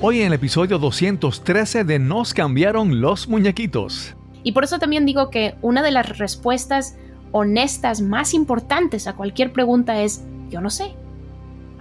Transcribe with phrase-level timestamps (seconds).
[0.00, 4.14] Hoy en el episodio 213 de Nos cambiaron los muñequitos.
[4.44, 6.96] Y por eso también digo que una de las respuestas
[7.32, 10.94] honestas más importantes a cualquier pregunta es yo no sé.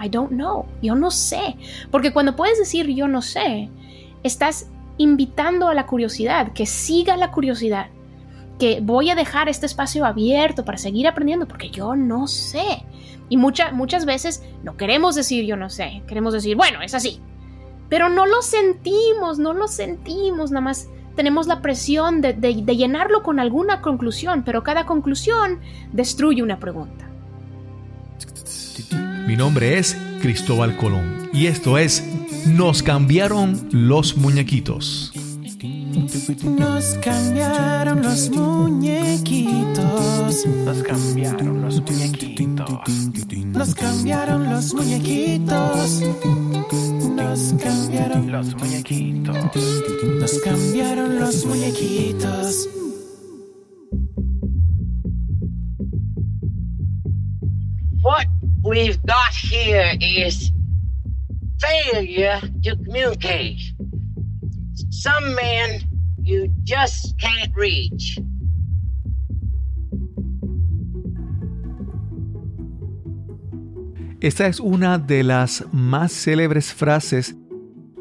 [0.04, 0.66] I don't know.
[0.82, 1.58] Yo no sé.
[1.92, 3.70] Porque cuando puedes decir yo no sé,
[4.24, 7.92] estás invitando a la curiosidad, que siga la curiosidad,
[8.58, 12.84] que voy a dejar este espacio abierto para seguir aprendiendo porque yo no sé.
[13.30, 17.22] Y muchas veces no queremos decir yo no sé, queremos decir, bueno, es así.
[17.90, 23.24] Pero no lo sentimos, no lo sentimos, nada más tenemos la presión de, de llenarlo
[23.24, 25.60] con alguna conclusión, pero cada conclusión
[25.92, 27.08] destruye una pregunta.
[29.28, 32.04] Mi nombre es Cristóbal Colón y esto es
[32.46, 35.12] Nos cambiaron los muñequitos.
[36.44, 39.84] Nos cambiaron los muñequitos.
[40.46, 42.80] Nos cambiaron los muñequitos.
[43.48, 46.04] Nos cambiaron los muñequitos.
[47.18, 49.36] Nos cambiaron los muñequitos.
[50.20, 52.70] Nos cambiaron los muñequitos.
[58.04, 58.28] What
[58.64, 60.52] we've got here is
[61.60, 63.62] failure to communicate.
[64.92, 65.82] Some men
[66.22, 68.20] you just can't reach.
[74.20, 77.36] Esta es una de las más célebres frases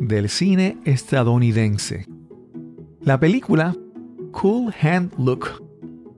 [0.01, 2.07] del cine estadounidense.
[3.03, 3.77] La película
[4.33, 5.63] Cool Hand Look,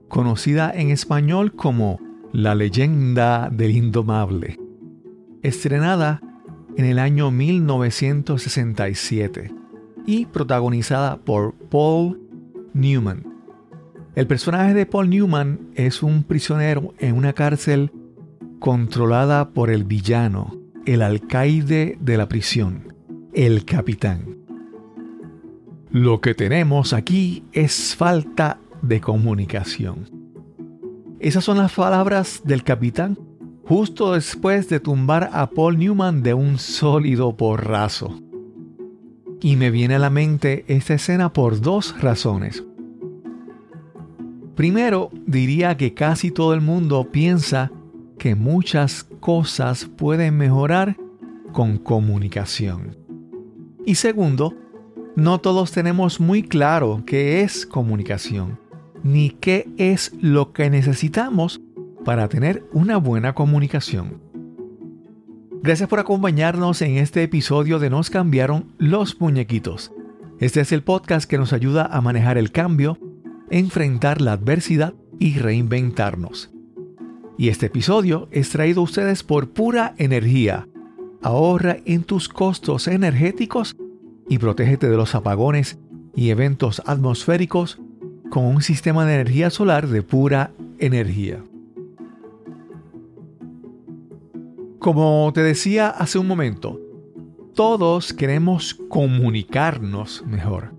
[0.07, 1.99] conocida en español como
[2.31, 4.57] La leyenda del indomable,
[5.41, 6.21] estrenada
[6.77, 9.53] en el año 1967
[10.05, 12.21] y protagonizada por Paul
[12.73, 13.25] Newman.
[14.15, 17.91] El personaje de Paul Newman es un prisionero en una cárcel
[18.59, 22.93] controlada por el villano, el alcaide de la prisión,
[23.33, 24.37] el capitán.
[25.91, 30.09] Lo que tenemos aquí es falta de comunicación.
[31.19, 33.17] Esas son las palabras del capitán
[33.65, 38.19] justo después de tumbar a Paul Newman de un sólido porrazo.
[39.41, 42.63] Y me viene a la mente esta escena por dos razones.
[44.55, 47.71] Primero, diría que casi todo el mundo piensa
[48.19, 50.95] que muchas cosas pueden mejorar
[51.51, 52.95] con comunicación.
[53.83, 54.55] Y segundo,
[55.15, 58.59] no todos tenemos muy claro qué es comunicación,
[59.01, 61.61] ni qué es lo que necesitamos
[62.05, 64.21] para tener una buena comunicación.
[65.63, 69.91] Gracias por acompañarnos en este episodio de Nos cambiaron los muñequitos.
[70.39, 72.97] Este es el podcast que nos ayuda a manejar el cambio,
[73.49, 76.51] enfrentar la adversidad y reinventarnos.
[77.39, 80.67] Y este episodio es traído a ustedes por pura energía.
[81.21, 83.77] Ahorra en tus costos energéticos
[84.27, 85.79] y protégete de los apagones
[86.13, 87.79] y eventos atmosféricos
[88.29, 91.41] con un sistema de energía solar de pura energía.
[94.79, 96.77] Como te decía hace un momento,
[97.55, 100.73] todos queremos comunicarnos mejor,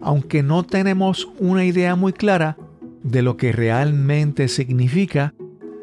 [0.00, 2.56] aunque no tenemos una idea muy clara
[3.04, 5.32] de lo que realmente significa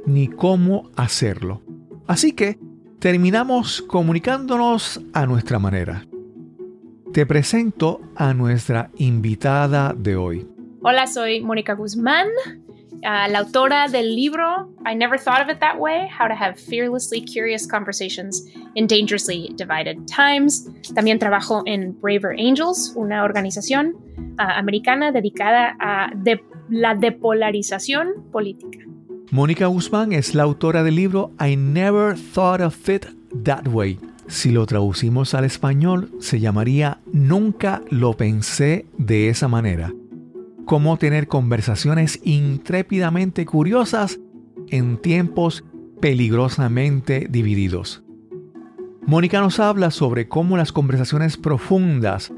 [0.10, 1.62] ni cómo hacerlo.
[2.08, 2.58] Así que
[3.00, 6.06] terminamos comunicándonos a nuestra manera.
[7.14, 10.48] Te presento a nuestra invitada de hoy.
[10.82, 12.28] Hola, soy Mónica Guzmán
[13.02, 17.22] la autora del libro I Never Thought of It That Way, How to Have Fearlessly
[17.22, 18.46] Curious Conversations
[18.76, 20.68] in Dangerously Divided Times.
[20.94, 23.96] También trabajo en Braver Angels, una organización
[24.38, 26.12] americana dedicada a
[26.70, 28.80] la depolarización política.
[29.32, 33.06] Mónica Guzmán es la autora del libro I Never Thought of It
[33.44, 34.00] That Way.
[34.28, 39.94] Si lo traducimos al español, se llamaría Nunca lo pensé de esa manera
[40.70, 44.20] cómo tener conversaciones intrépidamente curiosas
[44.68, 45.64] en tiempos
[46.00, 48.04] peligrosamente divididos.
[49.08, 52.32] Mónica nos habla sobre cómo las conversaciones profundas,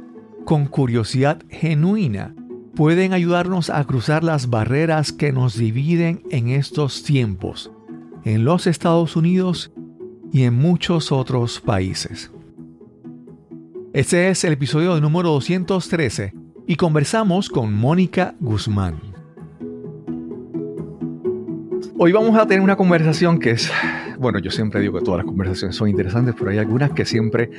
[0.45, 2.33] con curiosidad genuina,
[2.81, 7.71] pueden ayudarnos a cruzar las barreras que nos dividen en estos tiempos,
[8.23, 9.71] en los Estados Unidos
[10.33, 12.31] y en muchos otros países.
[13.93, 16.33] Este es el episodio número 213
[16.65, 18.99] y conversamos con Mónica Guzmán.
[21.99, 23.71] Hoy vamos a tener una conversación que es,
[24.21, 27.49] bueno, yo siempre digo que todas las conversaciones son interesantes, pero hay algunas que siempre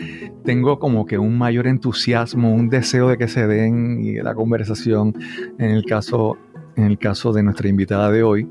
[0.44, 5.12] tengo como que un mayor entusiasmo, un deseo de que se den y la conversación.
[5.58, 6.38] En el caso,
[6.76, 8.48] en el caso de nuestra invitada de hoy,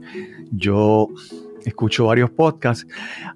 [0.52, 1.08] yo
[1.64, 2.86] escucho varios podcasts.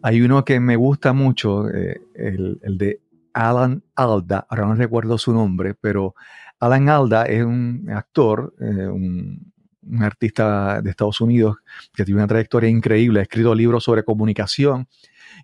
[0.02, 3.00] Hay uno que me gusta mucho, eh, el, de
[3.32, 6.16] Alan Alda, ahora no recuerdo su nombre, pero
[6.60, 9.54] Alan Alda es un actor, eh, un,
[9.86, 11.58] un artista de Estados Unidos
[11.94, 14.88] que tiene una trayectoria increíble, ha escrito libros sobre comunicación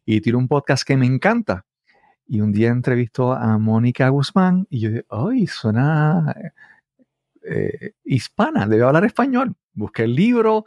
[0.05, 1.65] y tiene un podcast que me encanta.
[2.27, 6.33] Y un día entrevistó a Mónica Guzmán y yo dije, ¡ay, suena
[7.43, 8.67] eh, hispana!
[8.67, 9.53] Debe hablar español.
[9.73, 10.63] Busqué el libro,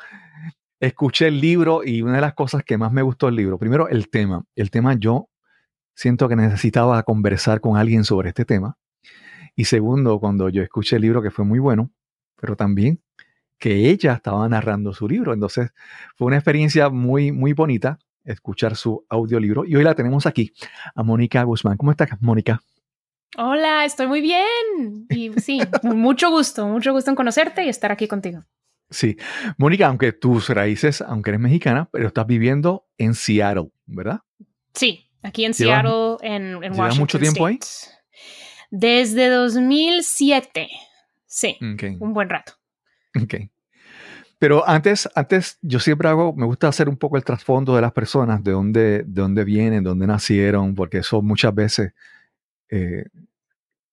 [0.79, 3.89] escuché el libro y una de las cosas que más me gustó del libro, primero
[3.89, 4.45] el tema.
[4.55, 5.29] El tema yo
[5.95, 8.77] siento que necesitaba conversar con alguien sobre este tema.
[9.57, 11.91] Y segundo, cuando yo escuché el libro, que fue muy bueno,
[12.41, 13.01] pero también
[13.59, 15.33] que ella estaba narrando su libro.
[15.33, 15.73] Entonces
[16.17, 19.65] fue una experiencia muy, muy bonita escuchar su audiolibro.
[19.65, 20.53] Y hoy la tenemos aquí,
[20.95, 21.77] a Mónica Guzmán.
[21.77, 22.63] ¿Cómo estás, Mónica?
[23.37, 25.07] Hola, estoy muy bien.
[25.11, 28.45] Y sí, mucho gusto, mucho gusto en conocerte y estar aquí contigo.
[28.91, 29.17] Sí,
[29.57, 34.21] Mónica, aunque tus raíces, aunque eres mexicana, pero estás viviendo en Seattle, ¿verdad?
[34.73, 36.99] Sí, aquí en Seattle, en, en Washington.
[36.99, 37.59] mucho tiempo ahí?
[38.71, 40.69] Desde 2007.
[41.27, 41.57] Sí,
[41.99, 42.53] un buen rato.
[43.23, 43.35] Ok.
[44.39, 47.93] Pero antes, antes yo siempre hago, me gusta hacer un poco el trasfondo de las
[47.93, 51.95] personas, de dónde, de dónde vienen, dónde nacieron, porque eso muchas veces,
[52.69, 53.07] eh,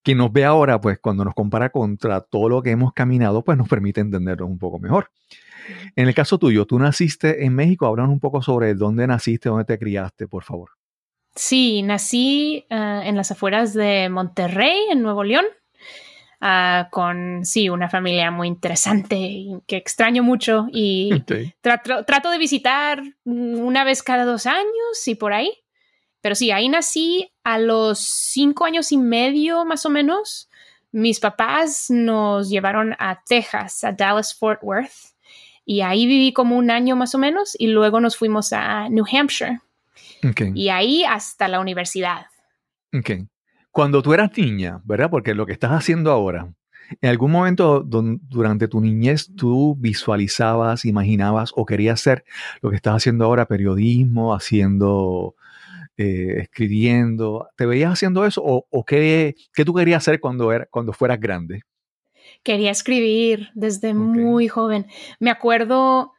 [0.03, 3.57] quien nos ve ahora, pues cuando nos compara contra todo lo que hemos caminado, pues
[3.57, 5.11] nos permite entenderlo un poco mejor.
[5.95, 9.65] En el caso tuyo, tú naciste en México, háblanos un poco sobre dónde naciste, dónde
[9.65, 10.71] te criaste, por favor.
[11.35, 15.45] Sí, nací uh, en las afueras de Monterrey, en Nuevo León.
[16.41, 21.53] Uh, con, sí, una familia muy interesante que extraño mucho y okay.
[21.61, 25.53] trato, trato, de visitar una vez cada dos años y por ahí.
[26.19, 30.49] Pero sí, ahí nací a los cinco años y medio más o menos.
[30.91, 35.13] Mis papás nos llevaron a Texas, a Dallas Fort Worth,
[35.63, 39.05] y ahí viví como un año más o menos y luego nos fuimos a New
[39.11, 39.59] Hampshire.
[40.27, 40.51] Okay.
[40.55, 42.25] Y ahí hasta la universidad.
[42.91, 43.30] Okay
[43.71, 45.09] cuando tú eras niña, ¿verdad?
[45.09, 46.53] Porque lo que estás haciendo ahora,
[46.99, 52.25] en algún momento durante tu niñez tú visualizabas, imaginabas o querías hacer
[52.61, 55.35] lo que estás haciendo ahora, periodismo, haciendo,
[55.97, 57.47] eh, escribiendo.
[57.55, 61.19] ¿Te veías haciendo eso o, o qué, qué, tú querías hacer cuando, era, cuando fueras
[61.19, 61.63] grande?
[62.43, 64.01] Quería escribir desde okay.
[64.01, 64.87] muy joven.
[65.19, 66.13] Me acuerdo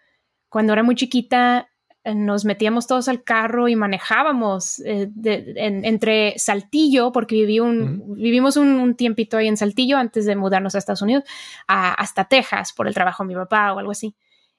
[0.48, 1.68] cuando era muy chiquita,
[2.04, 7.82] nos metíamos todos al carro y manejábamos eh, de, en, entre Saltillo, porque viví un,
[7.82, 8.16] uh -huh.
[8.16, 11.24] vivimos un, un, tiempito ahí en Saltillo antes de mudarnos a Estados Unidos,
[11.68, 14.16] a, hasta Texas por el trabajo de mi papá o algo así.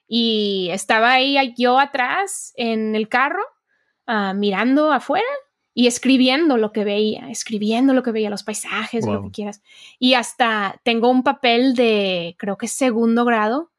[0.07, 3.44] Y estaba ahí yo atrás en el carro,
[4.07, 5.25] uh, mirando afuera
[5.74, 9.16] y escribiendo lo que veía, escribiendo lo que veía, los paisajes, wow.
[9.16, 9.62] lo que quieras.
[10.00, 13.73] Y hasta tengo un papel de, creo que segundo grado,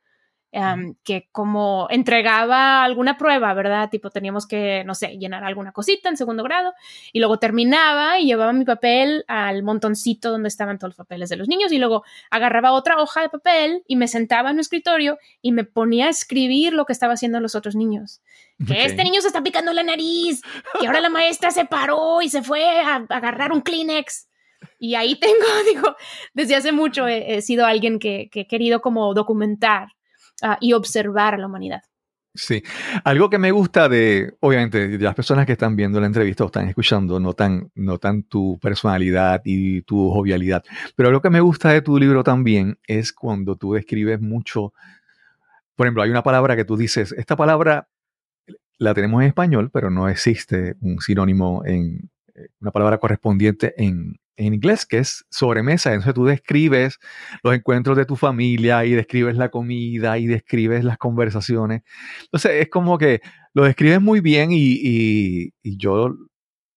[0.56, 3.91] Um, que como entregaba alguna prueba, ¿verdad?
[3.91, 6.75] Tipo, teníamos que, no sé, llenar alguna cosita en segundo grado
[7.12, 11.35] y luego terminaba y llevaba mi papel al montoncito donde estaban todos los papeles de
[11.35, 15.19] los niños y luego agarraba otra hoja de papel y me sentaba en mi escritorio
[15.43, 18.23] y me ponía a escribir lo que estaba haciendo los otros niños.
[18.65, 18.87] Que okay.
[18.87, 20.41] este niño se está picando la nariz,
[20.79, 24.29] que ahora la maestra se paró y se fue a, a agarrar un Kleenex.
[24.79, 25.35] Y ahí tengo,
[25.67, 25.97] digo,
[26.33, 29.89] desde hace mucho he, he sido alguien que, que he querido como documentar
[30.42, 31.82] uh, y observar a la humanidad.
[32.36, 32.64] Sí,
[33.04, 36.46] algo que me gusta de, obviamente, de las personas que están viendo la entrevista o
[36.46, 40.64] están escuchando, notan, notan tu personalidad y tu jovialidad.
[40.96, 44.74] Pero lo que me gusta de tu libro también es cuando tú describes mucho,
[45.76, 47.88] por ejemplo, hay una palabra que tú dices, esta palabra
[48.79, 52.10] la tenemos en español, pero no existe un sinónimo en,
[52.60, 55.91] una palabra correspondiente en, en inglés, que es sobremesa.
[55.91, 56.98] Entonces tú describes
[57.43, 61.82] los encuentros de tu familia y describes la comida y describes las conversaciones.
[62.24, 63.20] Entonces es como que
[63.55, 66.14] lo describes muy bien y, y, y yo,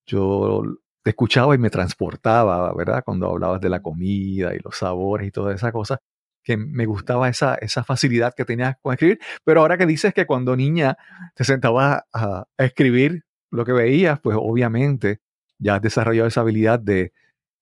[0.05, 0.63] yo
[1.03, 3.03] te escuchaba y me transportaba, ¿verdad?
[3.05, 5.99] Cuando hablabas de la comida y los sabores y toda esa cosa,
[6.43, 9.19] que me gustaba esa, esa facilidad que tenías con escribir.
[9.43, 10.97] Pero ahora que dices que cuando niña
[11.35, 15.19] te sentabas a, a escribir lo que veías, pues obviamente
[15.59, 17.11] ya has desarrollado esa habilidad de,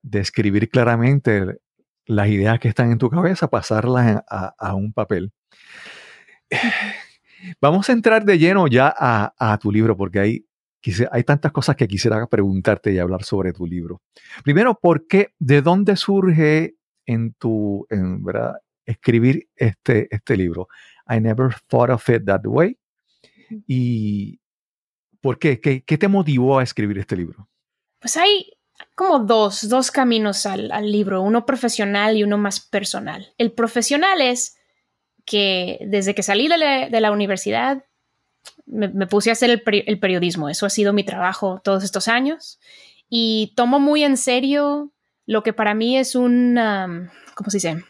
[0.05, 1.57] de escribir claramente
[2.05, 5.33] las ideas que están en tu cabeza, pasarlas a, a un papel.
[7.61, 10.45] Vamos a entrar de lleno ya a, a tu libro, porque hay,
[11.11, 14.01] hay tantas cosas que quisiera preguntarte y hablar sobre tu libro.
[14.43, 16.75] Primero, ¿por qué, de dónde surge
[17.07, 18.53] en tu, en, ¿verdad?
[18.85, 20.67] escribir este, este libro?
[21.09, 22.77] I never thought of it that way.
[23.67, 24.39] ¿Y
[25.19, 25.59] por qué?
[25.59, 27.49] ¿Qué, qué te motivó a escribir este libro?
[27.99, 28.54] Pues hay
[28.95, 33.33] como dos, dos caminos al, al, libro, uno profesional y uno más personal.
[33.37, 34.57] El profesional es
[35.25, 37.83] que desde que salí de la, de la universidad
[38.65, 42.07] me, me, puse a hacer el, el, periodismo, eso ha sido mi trabajo todos estos
[42.07, 42.59] años
[43.09, 44.91] y tomo muy en serio
[45.25, 46.55] lo que para mí es un,
[47.35, 47.83] ¿cómo se dice?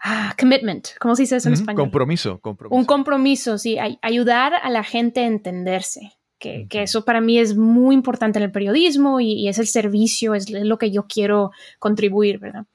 [0.00, 1.82] Ah, commitment, ¿cómo se dice eso en español?
[1.82, 2.76] Compromiso, compromiso.
[2.76, 6.12] Un compromiso, sí, ayudar a la gente a entenderse.
[6.44, 10.34] Que, que, eso para mí es muy importante en el periodismo y, es el servicio,
[10.34, 12.66] es lo que yo quiero contribuir, ¿verdad?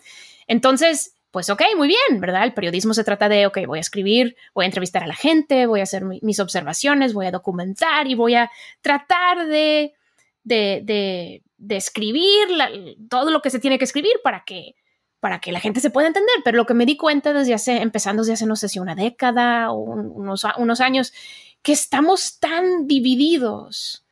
[0.47, 2.45] Entonces, pues ok, muy bien, ¿verdad?
[2.45, 5.67] El periodismo se trata de, ok, voy a escribir, voy a entrevistar a la gente,
[5.67, 8.49] voy a hacer mis observaciones, voy a documentar y voy a
[8.81, 9.93] tratar de,
[10.43, 12.47] de, de, escribir
[13.07, 14.73] todo lo que se tiene que escribir para que,
[15.19, 16.38] para que la gente se pueda entender.
[16.43, 18.95] Pero lo que me di cuenta desde hace, empezando desde hace, no sé si una
[18.95, 21.13] década o unos, unos años,
[21.61, 24.05] que estamos tan divididos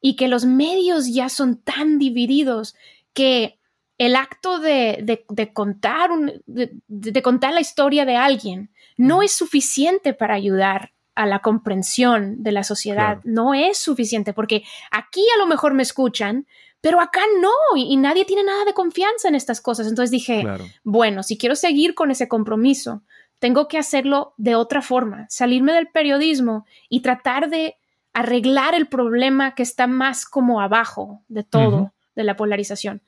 [0.00, 2.74] y que los medios ya son tan divididos
[3.12, 3.58] que
[3.98, 6.10] el acto de, contar
[6.46, 12.52] de, contar la historia de alguien no es suficiente para ayudar a la comprensión de
[12.52, 13.20] la sociedad.
[13.24, 16.46] No es suficiente porque aquí a lo mejor me escuchan,
[16.80, 19.86] pero acá no, y, nadie tiene nada de confianza en estas cosas.
[19.86, 20.44] Entonces dije,
[20.82, 23.02] bueno, si quiero seguir con ese compromiso,
[23.42, 27.74] tengo que hacerlo de otra forma, salirme del periodismo y tratar de
[28.12, 33.02] arreglar el problema que está más como abajo de todo, de la polarización.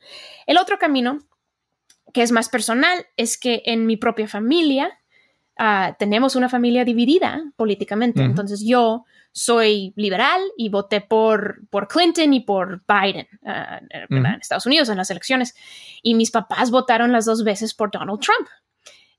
[0.45, 1.19] El otro camino,
[2.13, 4.99] que es más personal, es que en mi propia familia,
[5.57, 8.21] ah, tenemos una familia dividida políticamente.
[8.21, 14.65] Entonces yo soy liberal y voté por, por Clinton y por Biden ah, en Estados
[14.65, 15.55] Unidos en las elecciones.
[16.03, 18.49] Y mis papás votaron las dos veces por Donald Trump.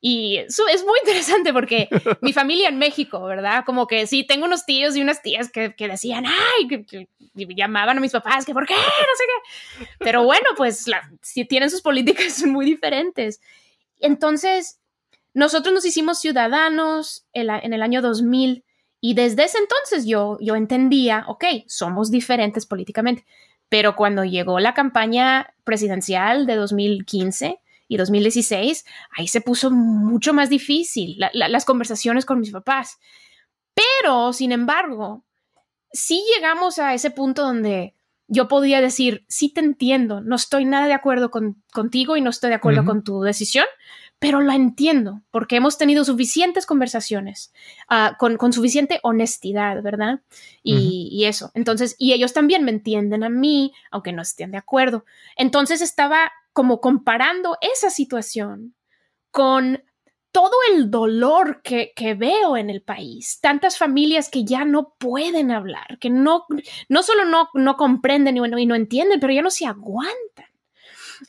[0.09, 1.89] Y eso es muy interesante porque
[2.21, 3.65] mi familia en México, ¿verdad?
[3.67, 8.01] Como que sí, tengo unos tíos y unas tías que, decían, ay, que, llamaban a
[8.01, 9.89] mis papás, que por qué, no sé qué.
[9.99, 10.85] Pero bueno, pues
[11.23, 13.41] si tienen sus políticas muy diferentes.
[13.99, 14.79] Entonces,
[15.35, 18.63] nosotros nos hicimos ciudadanos en, en el año 2000
[19.01, 23.27] y desde ese entonces yo, yo entendía, ok, somos diferentes políticamente.
[23.69, 28.85] Pero cuando llegó la campaña presidencial de 2015, y 2016,
[29.17, 32.99] ahí se puso mucho más difícil las conversaciones con mis papás.
[33.75, 35.25] Pero, sin embargo,
[35.93, 37.95] sí llegamos a ese punto donde
[38.29, 42.51] yo podía decir, sí te entiendo, no estoy nada de acuerdo contigo y no estoy
[42.51, 43.67] de acuerdo con tu decisión,
[44.19, 47.53] pero la entiendo porque hemos tenido suficientes conversaciones
[47.89, 50.23] ah, con, suficiente honestidad, ¿verdad?
[50.63, 51.51] Y, y, eso.
[51.55, 55.05] Entonces, y ellos también me entienden a mí, aunque no estén de acuerdo.
[55.37, 58.75] Entonces estaba como comparando esa situación
[59.31, 59.85] con
[60.33, 65.99] todo el dolor que, veo en el país, tantas familias que ya no pueden hablar,
[66.01, 66.47] que no,
[66.89, 70.47] no solo no, no comprenden y, y no entienden, pero ya no se aguantan.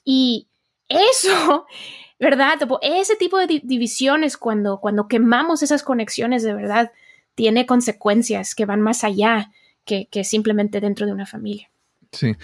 [0.05, 0.47] Y
[0.87, 1.65] eso,
[2.19, 2.59] ¿verdad?
[2.81, 6.93] Ese tipo de divisiones cuando, cuando quemamos esas conexiones de verdad
[7.35, 9.51] tiene consecuencias que van más allá
[9.83, 11.69] que, que simplemente dentro de una familia.
[12.11, 12.35] Sí.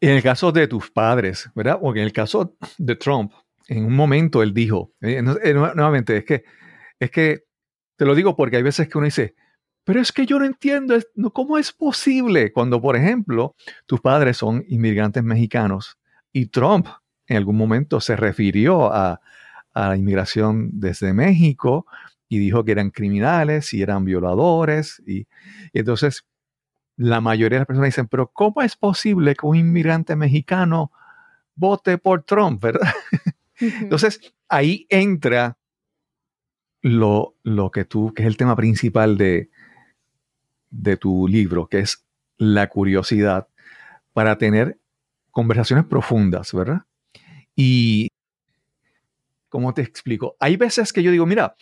[0.00, 1.78] En el caso de tus padres, ¿verdad?
[1.80, 3.32] O en el caso de Trump,
[3.68, 6.44] en un momento él dijo, eh, eh, nuevamente, es que,
[6.98, 7.44] es que,
[7.96, 9.34] te lo digo porque hay veces que uno dice,
[9.84, 10.98] pero es que yo no entiendo,
[11.32, 12.52] ¿cómo es posible?
[12.52, 13.54] Cuando, por ejemplo,
[13.86, 15.98] tus padres son inmigrantes mexicanos
[16.32, 16.88] y Trump
[17.26, 19.20] en algún momento se refirió a,
[19.72, 21.86] a la inmigración desde México
[22.28, 25.02] y dijo que eran criminales y eran violadores.
[25.06, 25.20] Y,
[25.72, 26.24] y entonces
[26.96, 30.90] la mayoría de las personas dicen, pero ¿cómo es posible que un inmigrante mexicano
[31.54, 32.92] vote por Trump, verdad?
[33.60, 35.58] Entonces, ahí entra
[36.82, 39.50] lo, lo, que tú, que es el tema principal de,
[40.70, 42.06] de tu libro, que es
[42.38, 43.48] la curiosidad
[44.12, 44.78] para tener
[45.30, 46.82] conversaciones profundas, ¿verdad?
[47.54, 48.08] Y,
[49.48, 50.36] ¿cómo te explico?
[50.40, 51.56] Hay veces que yo digo, mira,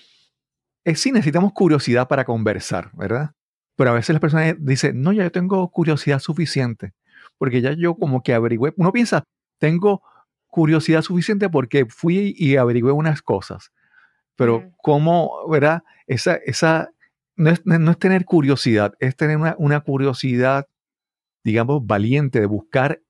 [0.85, 3.35] es, sí necesitamos curiosidad para conversar, ¿verdad?
[3.77, 6.95] Pero a veces las personas dicen, no, ya yo tengo curiosidad suficiente,
[7.39, 8.73] porque ya yo como que averigüé.
[8.77, 9.25] Uno piensa,
[9.59, 10.03] tengo
[10.47, 13.73] curiosidad suficiente porque fui y averigüé unas cosas.
[14.37, 15.83] Pero cómo, ¿verdad?
[16.07, 16.91] Esa, esa,
[17.37, 20.67] no es, no es tener curiosidad, es tener una, una, curiosidad,
[21.43, 23.01] digamos, valiente de buscar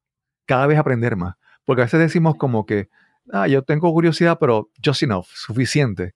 [0.47, 1.35] cada vez aprender más.
[1.65, 2.89] Porque a veces decimos como que,
[3.33, 6.15] ah, yo tengo curiosidad, pero just enough, suficiente.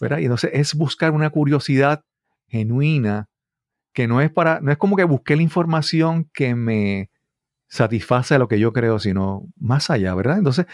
[0.00, 0.18] ¿verdad?
[0.18, 2.04] Y entonces es buscar una curiosidad
[2.48, 3.28] genuina
[3.96, 7.08] que no es para, no es como que busqué la información que me
[7.66, 10.36] satisface lo que yo creo, sino más allá, ¿verdad?
[10.36, 10.66] Entonces,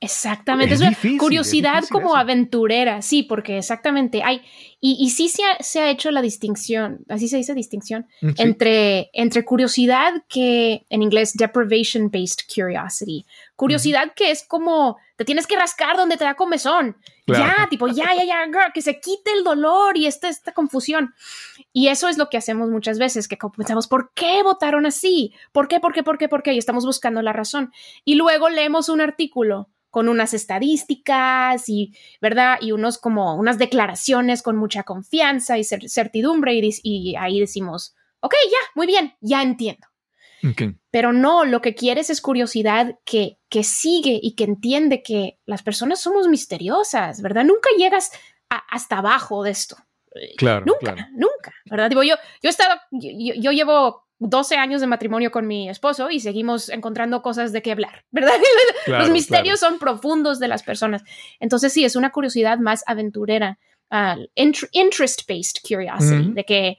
[0.00, 4.42] Exactamente, es, una curiosidad como aventurera, sí, porque exactamente hay,
[4.80, 8.30] y, y sí se ha, se ha, hecho la distinción, así se dice distinción, mm,
[8.36, 15.56] entre, entre curiosidad que en inglés deprivation-based curiosity, curiosidad que es como te tienes que
[15.56, 19.96] rascar donde te da comezón, ya, tipo, ya, ya, ya, que se quite el dolor
[19.96, 21.14] y esta, esta confusión.
[21.72, 25.34] Y eso es lo que hacemos muchas veces, que pensamos, ¿por qué votaron así?
[25.52, 26.54] ¿Por qué, por qué, por qué, por qué?
[26.54, 27.72] Y estamos buscando la razón.
[28.04, 32.58] Y luego leemos un artículo con unas estadísticas y, ¿verdad?
[32.60, 38.34] Y unos como unas declaraciones con mucha confianza y certidumbre y, y ahí decimos, ok,
[38.50, 39.86] ya, muy bien, ya entiendo.
[40.90, 45.62] Pero no, lo que quieres es curiosidad que, que sigue y que entiende que las
[45.62, 47.44] personas somos misteriosas, ¿verdad?
[47.44, 48.12] Nunca llegas
[48.48, 49.76] hasta abajo de esto.
[50.36, 50.64] Claro.
[50.66, 51.88] Nunca, nunca, ¿verdad?
[51.88, 56.20] Digo, yo, yo, estaba, yo, yo llevo 12 años de matrimonio con mi esposo y
[56.20, 58.34] seguimos encontrando cosas de qué hablar, ¿verdad?
[58.86, 61.02] Los misterios son profundos de las personas.
[61.40, 63.58] Entonces sí, es una curiosidad más aventurera,
[63.90, 66.78] uh, interest-based curiosity, de, que,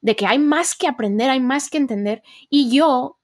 [0.00, 3.18] de que hay más que aprender, hay más que entender y yo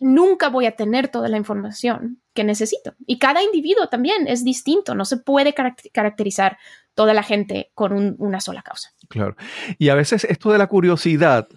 [0.00, 2.94] nunca voy a tener toda la información que necesito.
[3.06, 6.58] Y cada individuo también es distinto, no se puede caracterizar
[6.94, 8.90] toda la gente con una sola causa.
[9.08, 9.36] Claro.
[9.78, 11.48] Y a veces esto de la curiosidad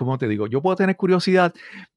[0.00, 1.52] como te digo, yo puedo tener curiosidad,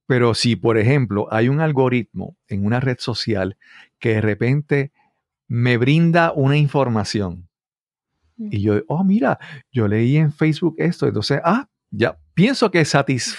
[0.08, 3.56] pero si, por ejemplo, hay un algoritmo en una red social
[3.98, 4.92] que de repente
[5.48, 7.48] me brinda una información
[8.38, 9.40] y yo, oh, mira,
[9.72, 13.38] yo leí en Facebook esto, entonces, ah, ya pienso que satisfice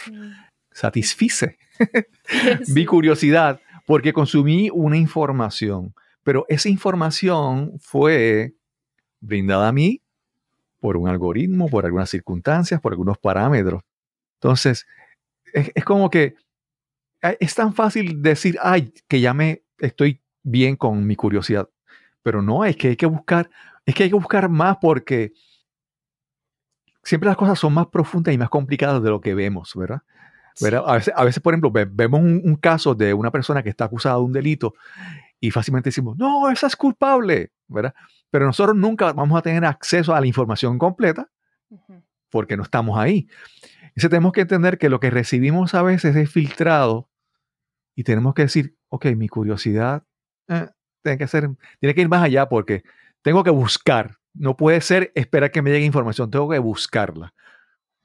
[2.69, 8.55] mi curiosidad porque consumí una información, pero esa información fue
[9.21, 10.03] brindada a mí
[10.81, 13.83] por un algoritmo, por algunas circunstancias, por algunos parámetros.
[14.35, 14.87] Entonces,
[15.53, 16.35] es, como que
[17.41, 21.69] es tan fácil decir, ay, que ya me estoy bien con mi curiosidad.
[22.23, 23.51] Pero no, es que hay que buscar,
[23.87, 25.33] es que hay que buscar más porque
[27.03, 30.03] siempre las cosas son más profundas y más complicadas de lo que vemos, ¿verdad?
[30.63, 34.33] A, veces, por ejemplo, vemos un, caso de una persona que está acusada de un
[34.33, 34.75] delito
[35.41, 37.95] y fácilmente decimos, no, esa es culpable, ¿verdad?
[38.31, 41.29] Pero nosotros nunca vamos a tener acceso a la información completa
[42.31, 43.29] porque no estamos ahí.
[43.83, 47.09] Entonces tenemos que entender que lo que recibimos a veces es filtrado
[47.95, 50.05] y tenemos que decir, ok, mi curiosidad
[50.49, 50.69] eh,
[51.03, 52.83] tiene, que ser, tiene que ir más allá porque
[53.23, 54.19] tengo que buscar.
[54.33, 57.35] No puede ser esperar que me llegue información, tengo que buscarla.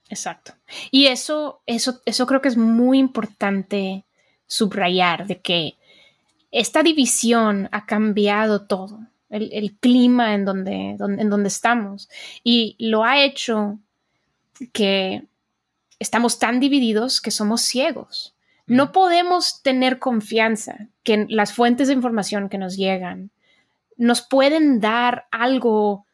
[0.10, 0.54] Exacto.
[0.91, 4.06] Y eso, eso, eso creo que es muy importante
[4.48, 5.78] subrayar, de que
[6.52, 12.10] esta división ha cambiado todo, el, clima en donde, en donde estamos,
[12.43, 13.78] y lo ha hecho
[14.74, 15.24] que
[16.00, 18.34] estamos tan divididos que somos ciegos.
[18.65, 18.91] No mm.
[18.91, 23.30] podemos tener confianza que las fuentes de información que nos llegan
[23.98, 26.06] nos pueden dar algo,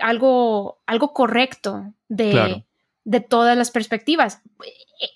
[0.00, 2.64] algo, algo correcto de,
[3.04, 4.40] de todas las perspectivas.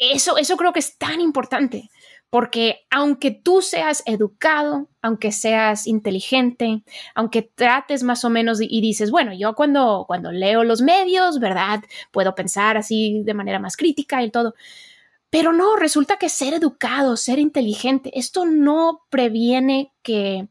[0.01, 1.91] Eso, eso creo que es tan importante
[2.31, 6.83] porque aunque tú seas educado, aunque seas inteligente,
[7.15, 11.83] aunque trates más o menos y, dices, bueno, yo cuando, cuando leo los medios, ¿verdad?
[12.11, 14.55] Puedo pensar así de manera más crítica y todo.
[15.31, 20.49] Pero no, resulta que ser educado, ser inteligente, esto no previene que,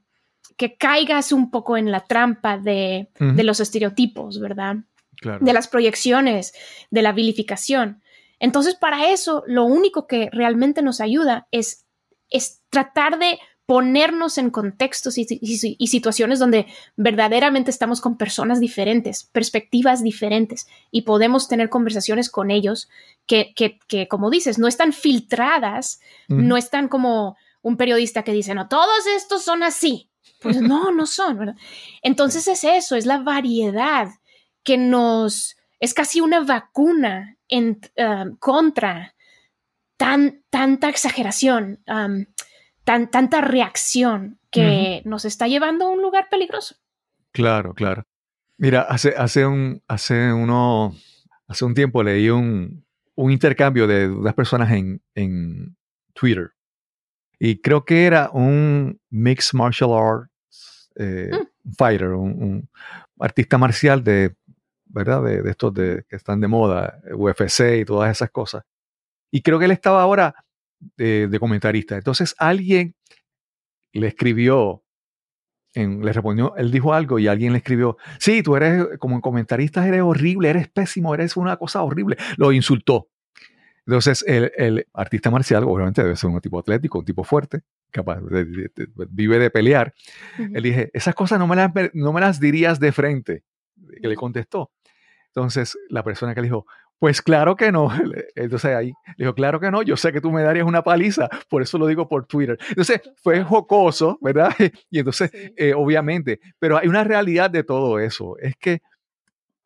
[0.57, 4.77] que caigas un poco en la trampa de, de los estereotipos, ¿verdad?
[5.21, 6.53] De las proyecciones,
[6.91, 8.01] de la vilificación.
[8.39, 11.85] Entonces, para eso, lo único que realmente nos ayuda es,
[12.29, 15.25] es tratar de ponernos en contextos y,
[15.87, 22.89] situaciones donde verdaderamente estamos con personas diferentes, perspectivas diferentes y podemos tener conversaciones con ellos
[23.25, 28.67] que, que, como dices, no están filtradas, no están como un periodista que dice, no,
[28.67, 30.09] todos estos son así.
[30.41, 31.55] Pues no, no son, ¿verdad?
[32.03, 34.09] Entonces es eso, es la variedad
[34.65, 39.15] que nos, es casi una vacuna en um, contra
[39.95, 42.25] tan, tanta exageración, um,
[42.83, 46.75] tan, tanta reacción que nos está llevando a un lugar peligroso.
[47.31, 48.03] Claro, claro.
[48.57, 50.95] Mira, hace, hace, un, hace, uno,
[51.47, 55.77] hace un tiempo leí un, un intercambio de unas personas en, en,
[56.13, 56.51] Twitter.
[57.37, 61.71] Y creo que era un mixed martial arts eh, mm.
[61.77, 62.69] fighter, un,
[63.19, 64.35] artista marcial de
[64.95, 65.21] ¿verdad?
[65.23, 68.63] De, estos de, que están de moda, UFC y todas esas cosas.
[69.29, 70.33] Y creo que él estaba ahora
[70.95, 71.97] de, comentarista.
[71.97, 72.95] Entonces alguien
[73.91, 74.83] le escribió,
[75.73, 80.01] le respondió, él dijo algo y alguien le escribió, sí, tú eres como comentarista, eres
[80.01, 82.15] horrible, eres pésimo, eres una cosa horrible.
[82.37, 83.09] Lo insultó.
[83.85, 88.71] Entonces el, artista marcial, obviamente debe ser un tipo atlético, un tipo fuerte, capaz, de,
[89.09, 89.93] vive de pelear.
[90.37, 93.43] Él dije, esas cosas no me, las, no me las dirías de frente.
[94.01, 94.71] Que le contestó.
[95.35, 96.65] Entonces, la persona que le dijo,
[96.97, 97.89] pues claro que no.
[98.35, 101.27] Entonces ahí le dijo, claro que no, yo sé que tú me darías una paliza,
[101.49, 102.57] por eso lo digo por Twitter.
[102.69, 104.53] Entonces fue jocoso, ¿verdad?
[104.89, 108.79] Y entonces, eh, obviamente, pero hay una realidad de todo eso, es que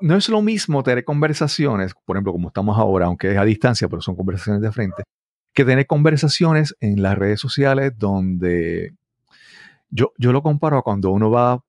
[0.02, 3.88] no es lo mismo tener conversaciones, por ejemplo, como estamos ahora, aunque es a distancia,
[3.90, 5.04] pero son conversaciones de frente,
[5.54, 8.94] que tener conversaciones en las redes sociales donde
[9.90, 11.60] yo, yo lo comparo a cuando uno va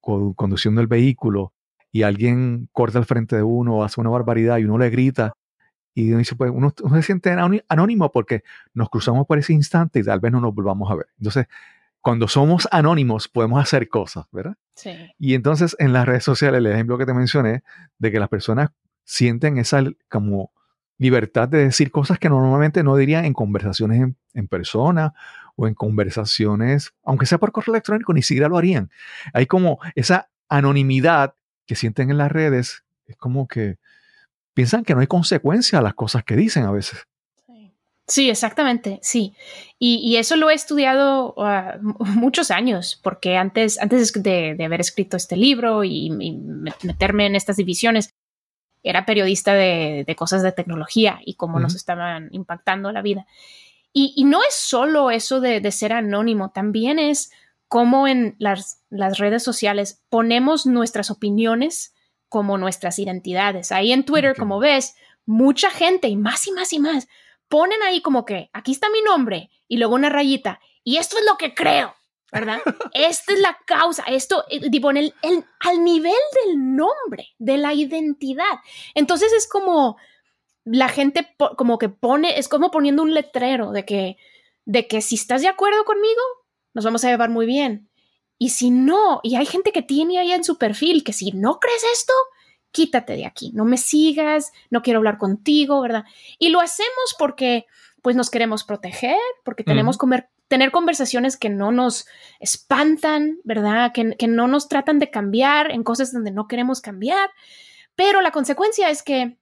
[0.00, 1.52] conduciendo el vehículo
[1.96, 5.32] y alguien corta al frente de uno o hace una barbaridad y uno le grita
[5.94, 7.34] y uno dice, pues uno, se siente
[7.68, 8.42] anónimo porque
[8.74, 11.06] nos cruzamos por ese instante y tal vez no nos volvamos a ver.
[11.16, 11.46] Entonces,
[12.02, 14.56] cuando somos anónimos podemos hacer cosas, ¿verdad?
[14.74, 14.90] Sí.
[15.18, 17.62] Y entonces en las redes sociales, el ejemplo que te mencioné,
[17.98, 18.72] de que las personas
[19.04, 20.52] sienten esa como
[20.98, 25.14] libertad de decir cosas que normalmente no dirían en conversaciones en, en persona
[25.54, 28.90] o en conversaciones, aunque sea por correo electrónico, ni siquiera lo harían.
[29.32, 33.76] Hay como esa anonimidad que sienten en las redes, es como que
[34.54, 37.06] piensan que no hay consecuencia a las cosas que dicen a veces.
[38.08, 39.34] Sí, exactamente, sí.
[39.80, 45.36] Y, eso lo he estudiado uh, muchos años, porque antes, antes de, haber escrito este
[45.36, 46.10] libro y,
[46.82, 48.10] meterme en estas divisiones,
[48.84, 53.26] era periodista de, cosas de tecnología y cómo nos estaban impactando la vida.
[53.92, 57.32] Y, no es solo eso de, ser anónimo, también es
[57.68, 61.94] cómo en las, las redes sociales ponemos nuestras opiniones
[62.28, 63.72] como nuestras identidades.
[63.72, 67.08] Ahí en Twitter, como ves, mucha gente y más y más y más
[67.48, 71.24] ponen ahí como que aquí está mi nombre y luego una rayita y esto es
[71.24, 71.94] lo que creo,
[72.32, 72.58] ¿verdad?
[72.94, 75.14] Esta es la causa, esto, eh, tipo, en el,
[75.60, 76.12] al nivel
[76.44, 78.60] del nombre, de la identidad.
[78.94, 79.96] Entonces es como
[80.64, 84.16] la gente como que pone, es como poniendo un letrero de que,
[84.64, 86.20] de que si estás de acuerdo conmigo,
[86.76, 87.88] nos vamos a llevar muy bien.
[88.36, 91.58] Y si no, y hay gente que tiene ahí en su perfil que si no
[91.58, 92.12] crees esto,
[92.70, 96.04] quítate de aquí, no me sigas, no quiero hablar contigo, ¿verdad?
[96.38, 97.64] Y lo hacemos porque
[98.02, 100.06] pues nos queremos proteger, porque tenemos que
[100.48, 102.06] tener conversaciones que no nos
[102.40, 103.92] espantan, ¿verdad?
[103.94, 107.30] Que, que no nos tratan de cambiar en cosas donde no queremos cambiar.
[107.94, 109.38] Pero la consecuencia es que,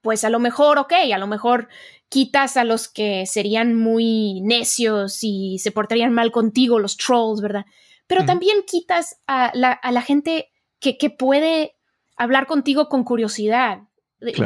[0.00, 1.68] pues a lo mejor, ok, a lo mejor
[2.08, 7.66] quitas a los que serían muy necios y se portarían mal contigo, los trolls, ¿verdad?
[8.06, 11.74] pero también quitas a la, gente que, puede
[12.16, 13.82] hablar contigo con curiosidad.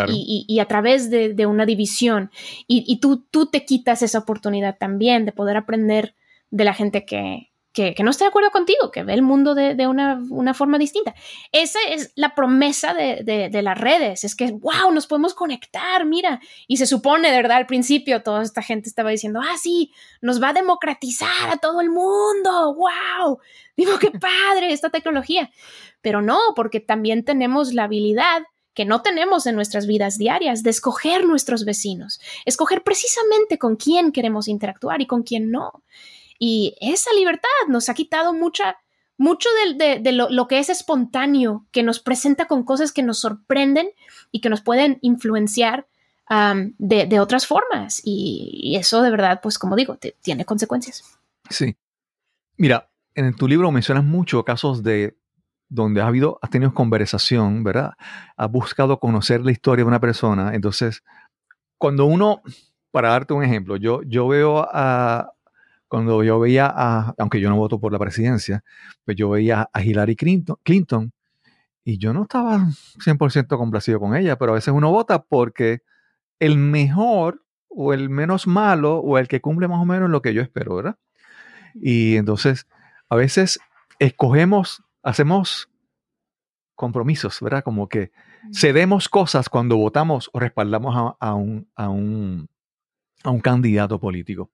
[0.08, 2.30] Y, a través de, una división.
[2.66, 6.14] Y, tú, tú te quitas esa oportunidad también de poder aprender
[6.50, 9.86] de la gente que, que, no está de acuerdo contigo, que ve el mundo de,
[9.86, 11.14] una, forma distinta.
[11.52, 16.40] Esa es la promesa de, las redes, es que, wow, nos podemos conectar, mira.
[16.66, 20.42] Y se supone, de verdad, al principio toda esta gente estaba diciendo, ah, sí, nos
[20.42, 23.38] va a democratizar a todo el mundo, wow.
[23.76, 25.50] Digo, qué padre esta tecnología.
[26.00, 28.42] Pero no, porque también tenemos la habilidad
[28.74, 34.12] que no tenemos en nuestras vidas diarias de escoger nuestros vecinos, escoger precisamente con quién
[34.12, 35.82] queremos interactuar y con quién no.
[36.42, 38.78] Y esa libertad nos ha quitado mucha,
[39.18, 43.90] mucho de, lo, que es espontáneo, que nos presenta con cosas que nos sorprenden
[44.32, 45.86] y que nos pueden influenciar
[46.78, 48.00] de, otras formas.
[48.04, 51.04] Y, eso de verdad, pues como digo, tiene consecuencias.
[51.50, 51.76] Sí.
[52.56, 55.18] Mira, en tu libro mencionas mucho casos de
[55.68, 57.92] donde has habido, has tenido conversación, ¿verdad?
[58.38, 60.54] Has buscado conocer la historia de una persona.
[60.54, 61.04] Entonces,
[61.76, 62.40] cuando uno,
[62.90, 65.34] para darte un ejemplo, yo, yo veo a,
[65.90, 68.62] cuando yo veía a, aunque yo no voto por la presidencia,
[69.04, 71.12] pues yo veía a Hillary Clinton,
[71.82, 72.68] y yo no estaba
[73.04, 75.82] 100% complacido con ella, pero a veces uno vota porque
[76.38, 80.32] el mejor o el menos malo o el que cumple más o menos lo que
[80.32, 80.96] yo espero, ¿verdad?
[81.74, 82.68] Y entonces
[83.08, 83.58] a veces
[83.98, 85.70] escogemos, hacemos
[86.76, 87.64] compromisos, ¿verdad?
[87.64, 88.12] Como que
[88.54, 92.48] cedemos cosas cuando votamos o respaldamos a, un, a, un,
[93.24, 94.52] a un candidato político.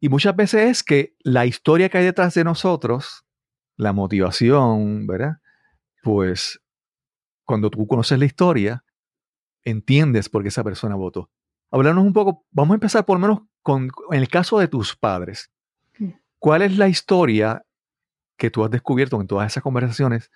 [0.00, 3.24] Y muchas veces es que la historia que hay detrás de nosotros,
[3.76, 5.36] la motivación, ¿verdad?
[6.02, 6.60] Pues
[7.44, 8.84] cuando tú conoces la historia,
[9.62, 11.30] entiendes por qué esa persona votó.
[11.70, 14.96] Hablarnos un poco, vamos a empezar por lo menos con en el caso de tus
[14.96, 15.50] padres.
[16.38, 17.66] ¿Cuál es la historia
[18.38, 20.30] que tú has descubierto en todas esas conversaciones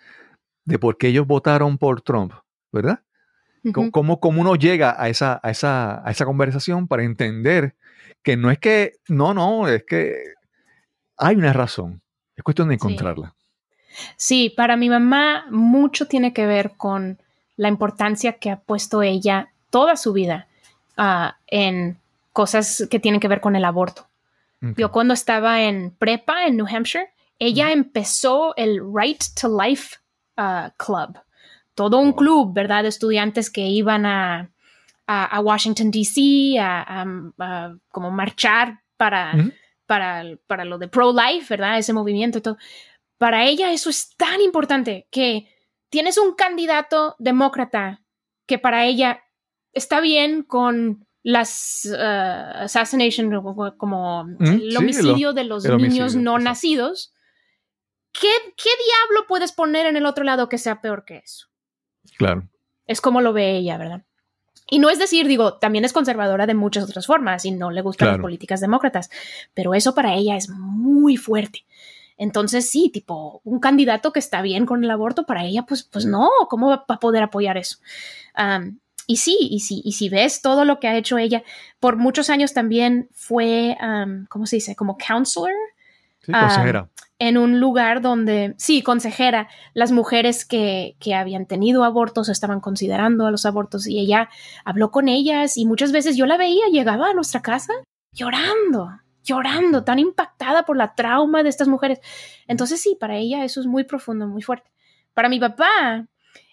[0.66, 2.35] de por qué ellos votaron por Trump,
[2.70, 3.03] ¿verdad?
[3.72, 7.77] ¿Cómo, ¿Cómo, uno llega a esa, a, esa, a esa conversación para entender
[8.23, 10.14] que no es que, no, no, es que
[11.17, 12.03] hay una razón.
[12.37, 13.35] Es cuestión de encontrarla.
[14.17, 14.53] Sí.
[14.57, 17.19] para mi mamá mucho tiene que ver con
[17.57, 20.49] la importancia que ha puesto ella toda su vida
[20.97, 21.99] ah, en
[22.33, 24.09] cosas que tienen que ver con el aborto.
[24.79, 29.99] Yo cuando estaba en prepa en New Hampshire, ella empezó el Right to Life
[30.38, 31.19] ah, Club.
[31.75, 32.85] Todo un club, ¿verdad?
[32.85, 34.49] De estudiantes que iban a,
[35.07, 37.05] a, Washington, D.C., a,
[37.90, 39.35] como marchar para,
[39.87, 41.79] para, para lo de pro-life, ¿verdad?
[41.79, 42.57] Ese movimiento y todo.
[43.19, 45.49] Para ella eso es tan importante que
[45.90, 48.03] tienes un candidato demócrata
[48.47, 49.23] que para ella
[49.73, 53.31] está bien con las uh, assassination,
[53.79, 57.12] como Mm, el sí, homicidio lo- de los niños no nacidos.
[58.12, 61.49] ¿Qué, ¿Qué diablo puedes poner en el otro lado que sea peor que eso?
[62.17, 62.49] Claro.
[62.87, 64.05] Es como lo ve ella, ¿verdad?
[64.68, 67.83] Y no es decir, digo, también es conservadora de muchas otras formas y no le
[67.83, 68.22] gustan las Claro.
[68.22, 69.11] políticas demócratas,
[69.53, 71.64] pero eso para ella es muy fuerte.
[72.16, 76.07] Entonces sí, tipo, un candidato que está bien con el aborto, para ella, pues, pues
[76.07, 77.79] no, ¿cómo va a poder apoyar eso?
[78.35, 81.42] Am, y sí, y sí, y si ves todo lo que ha hecho ella,
[81.81, 84.74] por muchos años también fue, am, ¿cómo se dice?
[84.77, 85.50] Como counselor
[86.22, 86.88] Sí, consejera.
[87.18, 93.27] En un lugar donde, sí, consejera, las mujeres que, que habían tenido abortos estaban considerando
[93.27, 94.29] a los abortos y ella
[94.64, 97.72] habló con ellas y muchas veces yo la veía, llegaba a nuestra casa
[98.12, 98.90] llorando,
[99.22, 102.00] llorando, tan impactada por la trauma de estas mujeres.
[102.46, 104.70] Entonces sí, para ella eso es muy profundo, muy fuerte.
[105.14, 106.07] Para mi papá,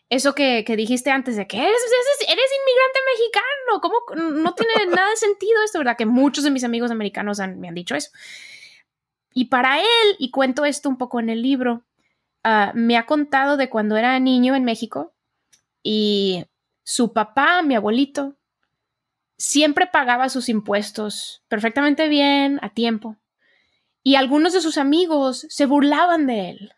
[0.10, 1.82] eso que, que dijiste antes de que eres,
[2.28, 5.98] eres, inmigrante mexicano, ¿cómo no tiene nada de sentido esto, verdad?
[5.98, 8.12] Que muchos de mis amigos americanos me han dicho eso.
[9.34, 11.84] Y para él, y cuento esto un poco en el libro,
[12.44, 15.14] ah, me ha contado de cuando era niño en México
[15.84, 16.46] y
[16.84, 18.36] su papá, mi abuelito,
[19.38, 23.18] siempre pagaba sus impuestos perfectamente bien, a tiempo.
[24.04, 26.74] Y algunos de sus amigos se burlaban de él.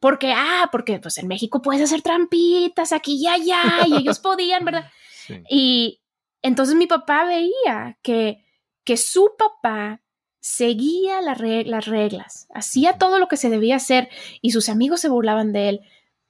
[0.00, 4.64] Porque, ah, porque pues en México puedes hacer trampitas aquí y allá, y ellos podían,
[4.64, 4.90] ¿verdad?
[5.26, 5.42] Sí.
[5.50, 6.00] Y
[6.40, 8.44] entonces mi papá veía que,
[8.84, 10.00] que su papá
[10.46, 14.08] seguía la las reglas, hacía todo lo que se debía hacer
[14.40, 15.80] y sus amigos se burlaban de él.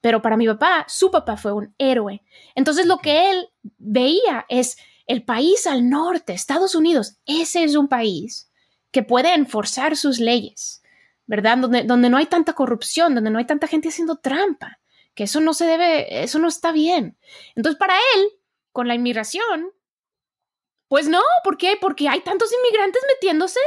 [0.01, 2.23] Pero para mi papá, su papá fue un héroe.
[2.55, 7.19] Entonces lo que él veía es el país al norte, Estados Unidos.
[7.27, 8.51] Ese es un país
[8.91, 10.83] que puede enforzar sus leyes,
[11.27, 11.59] ¿verdad?
[11.59, 14.81] Donde, donde no hay tanta corrupción, donde no hay tanta gente haciendo trampa,
[15.15, 17.19] que eso no se debe, eso no está bien.
[17.55, 18.29] Entonces para él,
[18.73, 19.73] con la inmigración,
[20.89, 21.77] pues no, ¿por qué?
[21.79, 23.61] Porque hay tantos inmigrantes metiéndose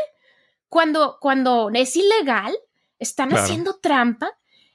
[0.70, 2.56] cuando, cuando es ilegal,
[3.00, 3.44] están Claro.
[3.44, 4.32] haciendo trampa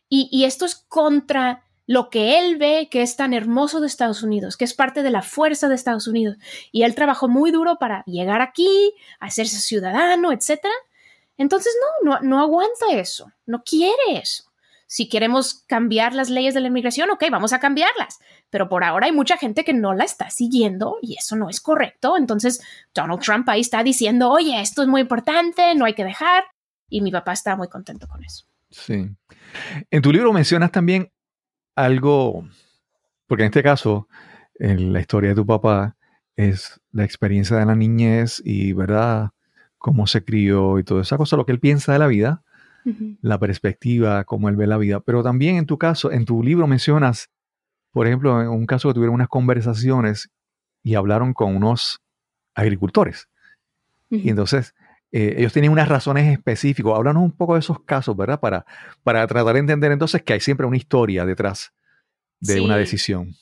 [0.08, 4.22] y, y esto es contra lo que él ve que es tan hermoso de Estados
[4.22, 6.36] Unidos, que es parte de la fuerza de Estados Unidos.
[6.72, 10.60] Y él trabajó muy duro para llegar aquí, hacerse ciudadano, etc.
[11.36, 14.44] Entonces, no, no, no aguanta eso, no quiere eso.
[14.86, 18.18] Si queremos cambiar las leyes de la inmigración, ok, vamos a cambiarlas.
[18.54, 21.60] Pero por ahora hay mucha gente que no la está siguiendo y eso no es
[21.60, 22.16] correcto.
[22.16, 22.62] Entonces,
[22.94, 26.44] Donald Trump ahí está diciendo, oye, esto es muy importante, no hay que dejar.
[26.88, 28.46] Y mi papá está muy contento con eso.
[28.70, 29.10] Sí.
[29.90, 31.10] En tu libro mencionas también
[31.74, 32.46] algo,
[33.26, 34.06] porque en este caso,
[34.60, 35.96] en la historia de tu papá
[36.36, 39.30] es la experiencia de la niñez y, ¿verdad?,
[39.78, 42.44] cómo se crió y toda esa cosa, lo que él piensa de la vida,
[43.20, 45.00] la perspectiva, cómo él ve la vida.
[45.00, 47.30] Pero también en tu caso, en tu libro mencionas,
[47.94, 50.28] por ejemplo, en un caso que tuvieron unas conversaciones
[50.82, 52.00] y hablaron con unos
[52.54, 53.28] agricultores.
[54.10, 54.74] Y entonces
[55.12, 56.92] eh, ellos tienen unas razones específicas.
[56.94, 58.38] Háblanos un poco de esos casos, ¿verdad?
[58.38, 58.66] Para,
[59.02, 61.72] para tratar de entender entonces que hay siempre una historia detrás
[62.40, 62.60] de Sí.
[62.60, 63.34] una decisión.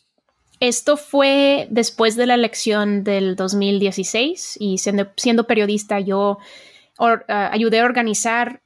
[0.61, 6.39] Esto fue después de la elección del 2016 y siendo, siendo periodista yo
[6.99, 8.61] or- ah, ayudé a organizar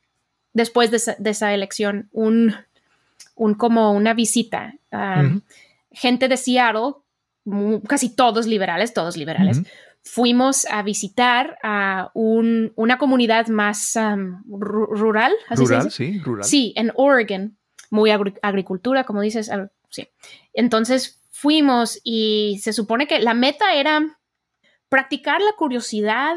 [0.52, 2.54] después de esa, de esa elección un,
[3.34, 4.74] un como una visita.
[4.92, 5.40] a Ujú.
[5.98, 6.92] Gente de Seattle,
[7.88, 9.62] casi todos liberales, todos liberales,
[10.02, 15.32] fuimos a visitar a un- una comunidad más ru- rural.
[15.48, 15.96] ¿así se Rural, dice?
[15.96, 16.44] sí, rural.
[16.44, 17.56] Sí, en Oregon,
[17.90, 19.50] muy agri- agricultura, como dices.
[19.88, 20.06] sí.
[20.52, 24.18] Entonces fuimos y se supone que la meta era
[24.88, 26.36] practicar la curiosidad.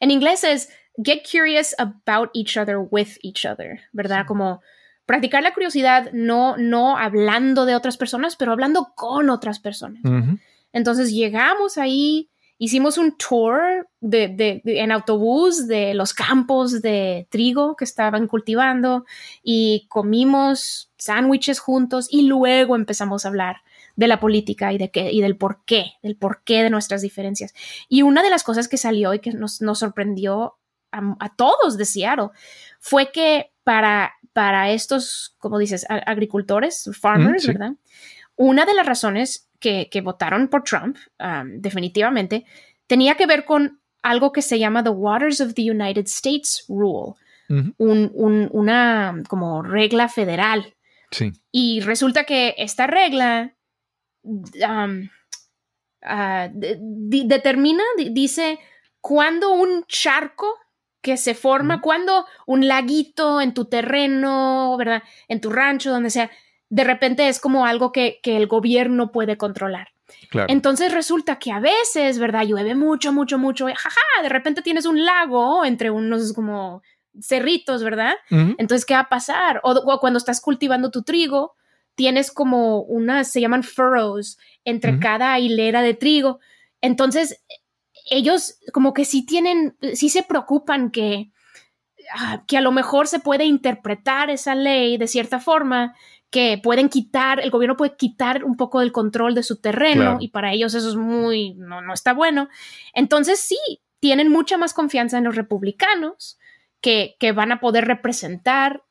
[0.00, 0.68] En inglés es
[1.02, 4.26] get curious about each other with each other, ¿verdad?
[4.26, 4.60] Como
[5.08, 10.02] practicar la curiosidad no, no hablando de otras personas, pero hablando con otras personas.
[10.72, 17.26] Entonces llegamos ahí, hicimos un tour de, de- de- en autobús de los campos de
[17.30, 19.06] trigo que estaban cultivando
[19.42, 23.56] y comimos sándwiches juntos y luego empezamos a hablar
[23.96, 27.00] de la política y, de qué, y del por qué, del por qué de nuestras
[27.00, 27.54] diferencias.
[27.88, 30.56] Y una de las cosas que salió y que nos, nos sorprendió
[30.92, 32.28] a, a todos de Seattle
[32.78, 37.52] fue que para, para estos, como dices, agricultores, farmers, Mm, sí.
[37.52, 37.72] ¿verdad?
[38.36, 42.46] Una de las razones que, que votaron por Trump, um, definitivamente,
[42.86, 47.12] tenía que ver con algo que se llama The Waters of the United States Rule,
[47.50, 47.74] Ujú.
[47.76, 50.74] un- un- una como regla federal.
[51.10, 51.32] Sí.
[51.52, 53.54] Y resulta que esta regla
[54.22, 55.08] um,
[56.02, 56.78] ah, de-
[57.26, 58.58] determina, di- dice,
[59.02, 60.54] cuando un charco
[61.00, 65.02] que se forma, cuando un laguito en tu terreno, ¿verdad?
[65.28, 66.30] En tu rancho, donde sea,
[66.70, 69.88] de repente es como algo que, que el gobierno puede controlar.
[70.30, 70.46] Claro.
[70.50, 72.44] Entonces resulta que a veces, ¿verdad?
[72.44, 73.68] Llueve mucho, mucho, mucho.
[73.68, 76.82] y Jaja, de repente tienes un lago entre unos como
[77.20, 78.14] cerritos, ¿verdad?
[78.30, 79.60] Entonces, ¿qué va a pasar?
[79.64, 81.56] O, o cuando estás cultivando tu trigo,
[81.94, 86.38] tienes como unas, se llaman furrows entre cada hilera de trigo.
[86.80, 87.42] Entonces,
[88.10, 91.30] ellos como que sí tienen, sí se preocupan que,
[92.14, 95.94] ah, que a lo mejor se puede interpretar esa ley de cierta forma,
[96.30, 100.16] que pueden quitar, el gobierno puede quitar un poco del control de su terreno Claro.
[100.20, 102.48] y para ellos eso es muy, no, no está bueno.
[102.92, 103.58] Entonces sí,
[104.00, 106.38] tienen mucha más confianza en los republicanos
[106.80, 108.84] que, que van a poder representar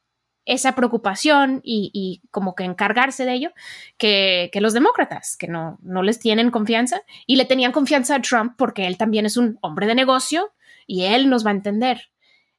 [0.48, 3.52] esa preocupación y, y como que encargarse de ello
[3.98, 8.22] que, que los demócratas, que no, no les tienen confianza y le tenían confianza a
[8.22, 10.54] Trump porque él también es un hombre de negocio
[10.88, 12.10] y él nos va a entender.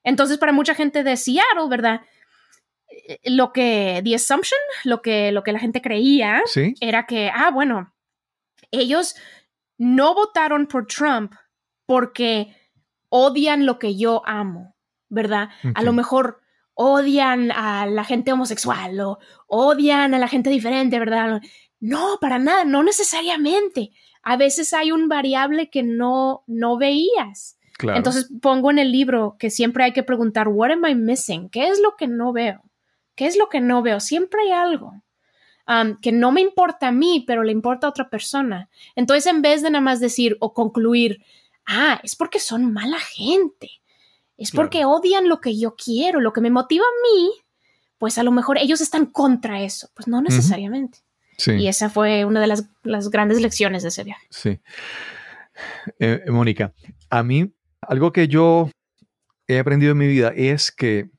[0.03, 2.01] Entonces, para mucha gente de Seattle, ¿verdad?
[3.07, 6.75] Eh, Lo que, the assumption, lo que, lo que la gente creía Sí.
[6.79, 7.91] era que, ah, bueno,
[8.71, 9.15] ellos
[9.79, 11.33] no votaron por Trump
[11.87, 12.55] porque
[13.09, 14.75] odian lo que yo amo,
[15.09, 15.49] ¿verdad?
[15.73, 16.41] A lo mejor
[16.81, 21.41] odian a la gente homosexual o odian a la gente diferente, ¿verdad?
[21.81, 23.91] No, para nada, no necesariamente.
[24.23, 27.59] A veces hay un variable que no, no veías.
[27.77, 27.97] Claro.
[27.97, 31.49] Entonces pongo en el libro que siempre hay que preguntar, what am I missing?
[31.49, 32.63] ¿Qué es lo que no veo?
[33.13, 33.99] ¿Qué es lo que no veo?
[33.99, 34.93] Siempre hay algo
[35.67, 38.69] um, que no me importa a mí, pero le importa a otra persona.
[38.95, 41.25] Entonces, en vez de nada más decir o concluir,
[41.65, 43.69] ah, es porque son mala gente,
[44.39, 44.65] es Claro.
[44.67, 47.31] porque odian lo que yo quiero, lo que me motiva a mí,
[47.97, 49.89] pues a lo mejor ellos están contra eso.
[49.93, 50.99] Pues no necesariamente.
[51.37, 51.51] sí.
[51.53, 54.25] Y esa fue una de las, las grandes lecciones de ese viaje.
[54.29, 54.59] Sí.
[55.99, 56.73] Eh, Mónica,
[57.09, 58.69] a mí algo que yo
[59.47, 61.09] he aprendido en mi vida es que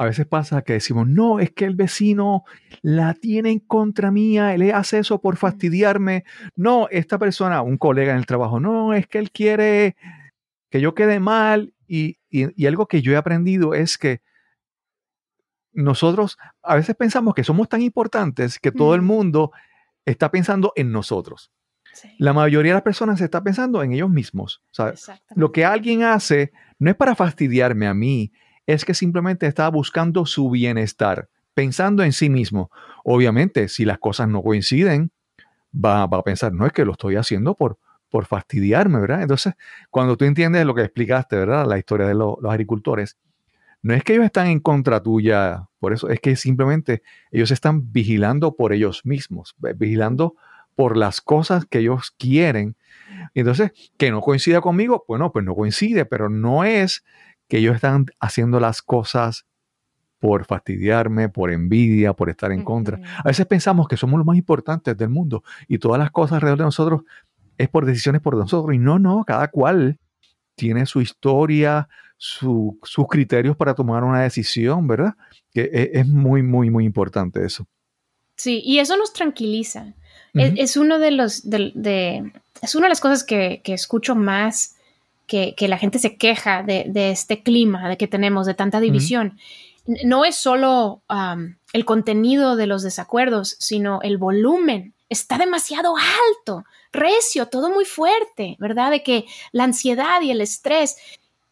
[0.00, 2.44] a veces pasa que decimos, no, es que el vecino
[2.82, 6.24] la tiene en contra mía, él hace eso por fastidiarme.
[6.54, 9.96] No, esta persona, un colega en el trabajo, no, es que él quiere
[10.70, 11.74] que yo quede mal.
[11.88, 14.20] Y, y- y algo que yo he aprendido es que
[15.72, 19.52] nosotros a veces pensamos que somos tan importantes que todo el mundo
[20.04, 21.50] está pensando en nosotros.
[22.18, 24.62] La mayoría de las personas está pensando en ellos mismos.
[24.70, 25.34] O sea, Exactamente.
[25.40, 28.32] lo que alguien hace no es para fastidiarme a mí,
[28.66, 32.70] es que simplemente está buscando su bienestar, pensando en sí mismo.
[33.04, 35.10] Obviamente, si las cosas no coinciden,
[35.74, 37.78] va, va a pensar, no es que lo estoy haciendo por,
[38.10, 39.22] por fastidiarme, ¿verdad?
[39.22, 39.54] Entonces,
[39.90, 41.66] cuando tú entiendes lo que explicaste, ¿verdad?
[41.66, 43.16] La historia de lo- los agricultores,
[43.82, 47.92] no es que ellos están en contra tuya, por eso es que simplemente ellos están
[47.92, 50.34] vigilando por ellos mismos, vigilando
[50.74, 52.76] por las cosas que ellos quieren.
[53.34, 57.04] Entonces, que no coincida conmigo, bueno, pues no coincide, pero no es
[57.48, 59.46] que ellos están haciendo las cosas
[60.20, 62.98] por fastidiarme, por envidia, por estar en contra.
[63.18, 66.58] A veces pensamos que somos los más importantes del mundo y todas las cosas alrededor
[66.58, 67.02] de nosotros
[67.58, 68.74] es por decisiones por nosotros.
[68.74, 69.98] Y no, no, cada cual
[70.54, 75.14] tiene su historia, su- sus criterios para tomar una decisión, ¿verdad?
[75.52, 77.66] Que e- es, muy, muy, muy importante eso.
[78.36, 79.94] Sí, y eso nos tranquiliza.
[80.34, 80.60] Es, Ujú.
[80.62, 84.76] es uno de los de, de- es una de las cosas que, que escucho más
[85.26, 88.80] que, que la gente se queja de, de este clima de que tenemos de tanta
[88.80, 89.38] división.
[90.04, 94.94] No es solo um, el contenido de los desacuerdos, sino el volumen.
[95.08, 98.90] Está demasiado alto, recio, todo muy fuerte, ¿verdad?
[98.90, 100.96] De que la ansiedad y el estrés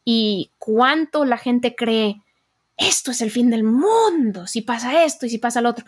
[0.04, 2.22] y cuánto la gente cree
[2.76, 5.86] esto es el fin del mundo, si pasa esto y si pasa lo otro.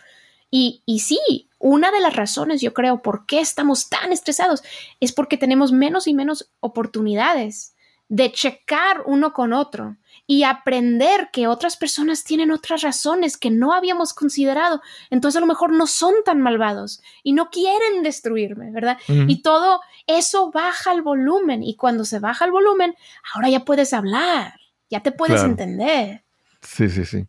[0.50, 4.62] Y, y sí, una de las razones, yo creo, por qué estamos tan estresados
[5.00, 7.74] es porque tenemos menos y menos oportunidades
[8.08, 9.96] de checar uno con otro
[10.30, 14.82] y aprender que otras personas tienen otras razones que no habíamos considerado.
[15.08, 18.98] Entonces a lo mejor no son tan malvados y no quieren destruirme, ¿verdad?
[19.26, 22.94] Y todo eso baja el volumen y cuando se baja el volumen,
[23.34, 24.60] ahora ya puedes hablar,
[24.90, 25.50] ya te puedes Claro.
[25.50, 26.24] entender.
[26.60, 27.24] Sí, sí, sí.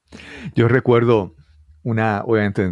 [0.54, 1.36] Yo recuerdo
[1.84, 2.70] una, obviamente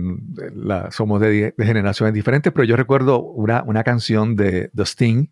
[0.54, 5.28] la- somos de generaciones diferentes, pero yo recuerdo una, una canción de The Sting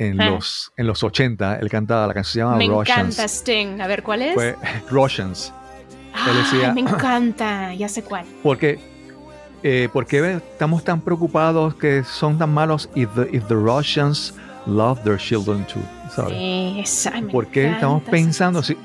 [0.00, 0.30] en, Ah.
[0.30, 1.56] los, en los 80.
[1.56, 2.98] Él cantaba, la canción se llama Me Russians.
[2.98, 3.80] encanta Sting.
[3.80, 4.34] A ver, ¿cuál es?
[4.34, 4.56] Fue
[4.90, 5.52] Russians.
[6.14, 8.24] Ay, decía- me encanta, ya sé cuál.
[8.42, 8.78] Porque,
[9.62, 14.34] eh, ¿Por qué estamos tan preocupados que son tan malos if the, if the Russians
[14.66, 15.82] love their children too?
[16.14, 16.32] ¿sabes?
[16.36, 18.76] Sí, esa, ¿Por qué estamos pensando así?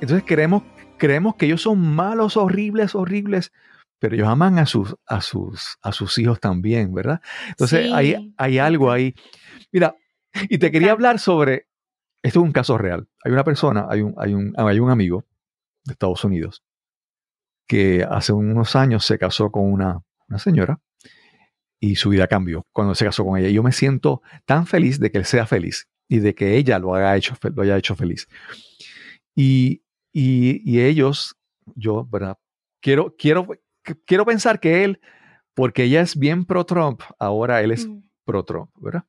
[0.00, 0.62] Entonces creemos,
[0.98, 3.50] creemos que ellos son malos, horribles, horribles,
[3.98, 7.20] pero ellos aman a sus, a sus, a sus hijos también, ¿verdad?
[7.48, 7.92] Entonces Sí.
[7.92, 9.14] hay, hay algo ahí.
[9.72, 9.94] Mira,
[10.48, 11.66] y te quería hablar sobre,
[12.22, 13.08] esto es un caso real.
[13.24, 15.24] Hay una persona, hay un, hay un, hay un amigo
[15.84, 16.62] de Estados Unidos
[17.66, 20.80] que hace unos años se casó con una, una señora
[21.78, 23.48] y su vida cambió cuando se casó con ella.
[23.48, 26.78] Y yo me siento tan feliz de que él sea feliz y de que ella
[26.78, 28.28] lo, haya hecho, lo haya hecho feliz.
[29.34, 31.36] Y, y, ellos,
[31.76, 32.36] yo, ¿verdad?
[32.82, 33.46] Quiero, quiero,
[34.04, 35.00] quiero pensar que él,
[35.54, 38.02] porque ella es bien pro-Trump, ahora él es mm.
[38.24, 39.04] pro-Trump, ¿verdad?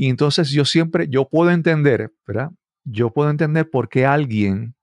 [0.00, 2.52] Y entonces yo siempre, yo puedo entender, ¿verdad?
[2.84, 4.74] Yo puedo entender por qué alguien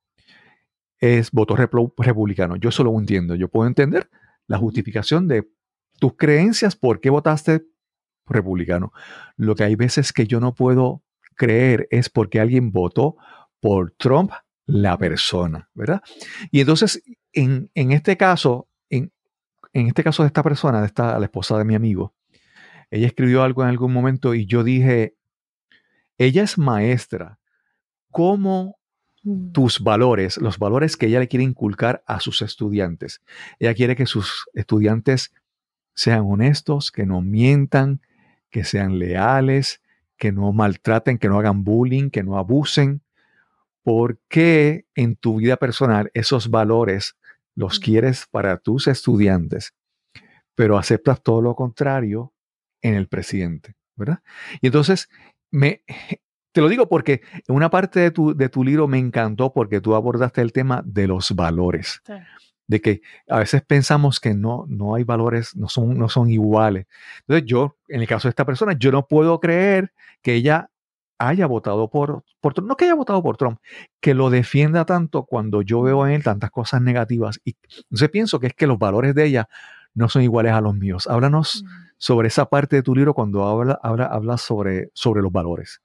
[0.99, 2.55] es voto republicano.
[2.55, 3.33] Yo solo entiendo.
[3.33, 4.11] Yo puedo entender
[4.45, 5.49] la justificación de
[5.99, 7.65] tus creencias, por qué votaste
[8.27, 8.93] republicano.
[9.37, 11.01] Lo que hay veces que yo no puedo
[11.33, 13.15] creer es porque alguien votó
[13.59, 14.29] por Trump,
[14.67, 16.03] la persona, ¿verdad?
[16.51, 17.01] Y entonces,
[17.33, 19.11] en, este caso, en,
[19.73, 22.13] en, este caso de esta persona, de esta, la esposa de mi amigo,
[22.91, 25.15] ella escribió algo en algún momento y yo dije,
[26.17, 27.39] ella es maestra.
[28.11, 28.77] ¿Cómo
[29.23, 29.51] mm.
[29.51, 33.21] tus valores, los valores que ella le quiere inculcar a sus estudiantes?
[33.59, 35.33] Ella quiere que sus estudiantes
[35.93, 38.01] sean honestos, que no mientan,
[38.49, 39.81] que sean leales,
[40.17, 43.01] que no maltraten, que no hagan bullying, que no abusen.
[43.83, 47.15] ¿Por qué en tu vida personal esos valores
[47.57, 49.73] los quieres para tus estudiantes,
[50.53, 52.31] pero aceptas todo lo contrario
[52.81, 53.75] en el presidente?
[53.95, 54.19] ¿Verdad?
[54.61, 55.09] Y entonces,
[55.51, 55.81] me,
[56.51, 59.81] te lo digo porque en una parte de tu, de tu libro me encantó porque
[59.81, 62.01] tú abordaste el tema de los valores
[62.67, 66.85] de que a veces pensamos que no, no hay valores, no son, no son iguales.
[67.21, 70.69] Entonces yo, en el caso de esta persona, yo no puedo creer que ella
[71.17, 73.59] haya votado por, por Trump, no que haya votado por Trump,
[73.99, 77.39] que lo defienda tanto cuando yo veo en él tantas cosas negativas.
[77.43, 79.49] Y entonces pienso que es que los valores de ella
[79.95, 81.07] no son iguales a los míos.
[81.07, 81.86] Háblanos mm.
[81.97, 85.81] Sobre esa parte de tu libro cuando habla, habla, habla sobre, sobre los valores.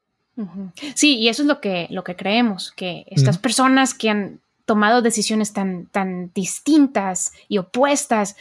[0.94, 5.02] Sí, y eso es lo que, lo que creemos, que estas personas que han tomado
[5.02, 8.36] decisiones tan, tan distintas y opuestas,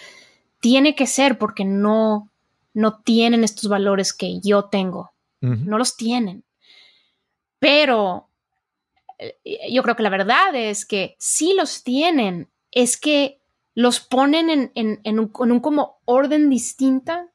[0.61, 2.29] tiene que ser porque no,
[2.73, 5.11] no tienen estos valores que yo tengo.
[5.41, 6.43] No los tienen.
[7.57, 8.27] Pero
[9.17, 13.40] eh, yo creo que la verdad es que si los tienen, es que
[13.73, 17.27] los ponen en, un, como orden distinta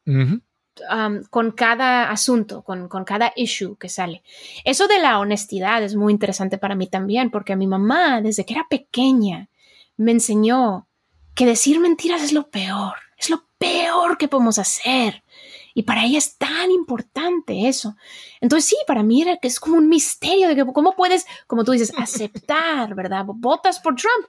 [0.91, 4.23] Um, con cada asunto, con, cada issue que sale.
[4.63, 8.53] Eso de la honestidad es muy interesante para mí también, porque mi mamá, desde que
[8.53, 9.49] era pequeña,
[9.97, 10.87] me enseñó
[11.35, 15.25] que decir mentiras es lo peor, es lo peor que podemos hacer.
[15.73, 17.97] Y para ella es tan importante eso.
[18.43, 21.65] Entonces sí, para mí era que es como un misterio de que cómo puedes, como
[21.65, 23.25] tú dices, aceptar, ¿verdad?
[23.27, 24.27] Votas por Trump.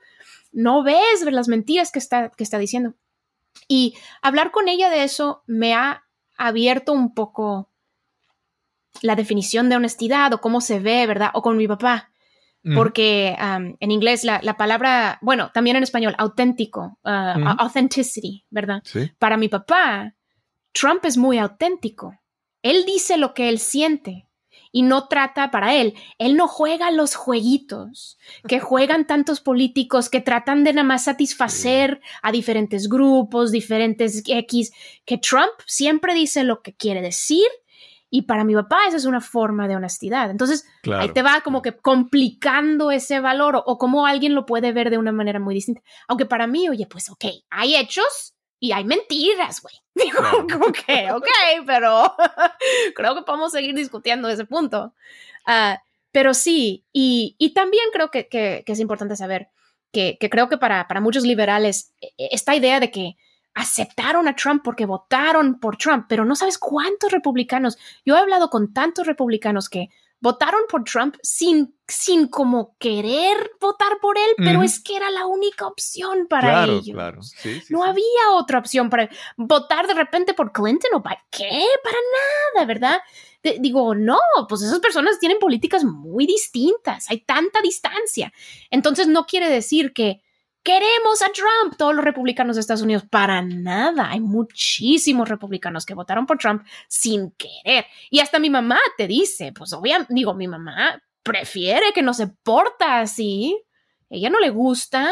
[0.58, 2.96] No ves las mentiras que está, que está diciendo.
[3.68, 6.04] Y hablar con ella de eso me ha
[6.36, 7.70] abierto un poco
[9.04, 11.30] la definición de honestidad o cómo se ve, ¿verdad?
[11.36, 12.12] O con mi papá.
[12.76, 18.84] Porque en inglés la, palabra, bueno, también en español, auténtico, uh, authenticity, ¿verdad?
[19.20, 20.16] Para mi papá,
[20.74, 22.20] Trump es muy auténtico.
[22.64, 24.27] Él dice lo que él siente
[24.72, 25.94] y no trata para él.
[26.18, 32.02] Él no juega los jueguitos que juegan tantos políticos que tratan de nada más satisfacer
[32.22, 34.72] a diferentes grupos, diferentes X,
[35.06, 37.48] que Trump siempre dice lo que quiere decir.
[38.10, 40.32] Y para mi papá esa es una forma de honestidad.
[40.32, 40.66] Entonces,
[40.98, 44.90] ahí te va como que complicando ese valor o, o cómo alguien lo puede ver
[44.90, 45.82] de una manera muy distinta.
[46.08, 49.76] Aunque para mí, oye, pues ok, hay hechos y hay mentiras, güey.
[49.96, 50.22] Digo,
[50.72, 51.28] que, ok,
[51.66, 52.16] pero
[52.96, 54.94] creo que podemos seguir discutiendo ese punto.
[55.46, 55.82] Ah,
[56.12, 59.50] pero sí, y, y también creo que, que, es importante saber
[59.92, 63.18] que, que creo que para, para, muchos liberales e, e, esta idea de que
[63.54, 67.78] aceptaron a Trump porque votaron por Trump, pero no sabes cuántos republicanos.
[68.06, 69.90] Yo he hablado con tantos republicanos que
[70.20, 75.26] votaron por Trump sin, sin como querer votar por él, pero es que era la
[75.26, 76.90] única opción para ellos.
[76.92, 77.20] Claro.
[77.70, 81.98] no había otra opción para votar de repente por Clinton o para qué, para
[82.56, 83.00] nada, ¿verdad?
[83.60, 88.34] digo, no, pues esas personas tienen políticas muy distintas, hay tanta distancia.
[88.70, 90.22] Entonces no quiere decir que
[90.68, 94.12] queremos a Trump, todos los republicanos de Estados Unidos, para nada.
[94.12, 97.86] Hay muchísimos republicanos que votaron por Trump sin querer.
[98.10, 102.28] Y hasta mi mamá te dice, pues obviamente, digo, mi mamá prefiere que no se
[102.28, 103.58] porta así.
[104.10, 105.10] Ella no le gusta,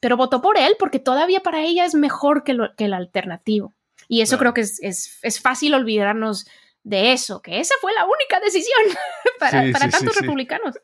[0.00, 3.74] pero votó por él porque todavía para ella es mejor que, lo, que el alternativo.
[4.08, 6.46] Y eso creo que es, es, fácil olvidarnos
[6.84, 8.80] de eso, que esa fue la única decisión
[9.38, 10.74] para, para tantos republicanos.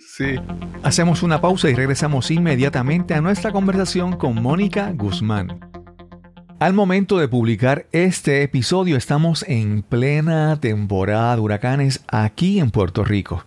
[0.00, 0.36] Sí.
[0.82, 5.60] Hacemos una pausa y regresamos inmediatamente a nuestra conversación con Mónica Guzmán.
[6.60, 13.04] Al momento de publicar este episodio estamos en plena temporada de huracanes aquí en Puerto
[13.04, 13.44] Rico.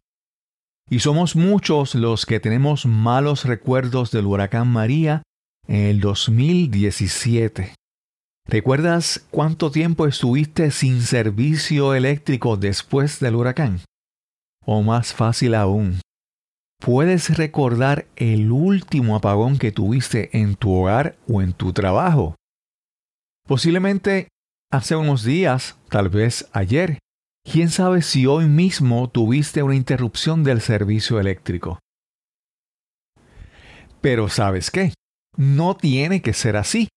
[0.90, 5.24] Y somos muchos los que tenemos malos recuerdos del huracán María
[5.68, 7.76] en el 2017.
[8.48, 13.82] ¿Recuerdas cuánto tiempo estuviste sin servicio eléctrico después del huracán?
[14.66, 16.00] O más fácil aún,
[16.82, 22.36] ¿puedes recordar el último apagón que tuviste en tu hogar o en tu trabajo?
[23.48, 24.28] Posiblemente
[24.72, 26.98] hace unos días, tal vez ayer.
[27.44, 31.80] ¿Quién sabe si hoy mismo tuviste una interrupción del servicio eléctrico?
[34.02, 34.94] Pero ¿sabes qué?
[35.38, 36.88] No tiene que ser así.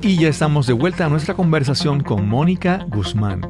[0.02, 3.40] Y ya estamos de vuelta a nuestra conversación con Mónica Guzmán.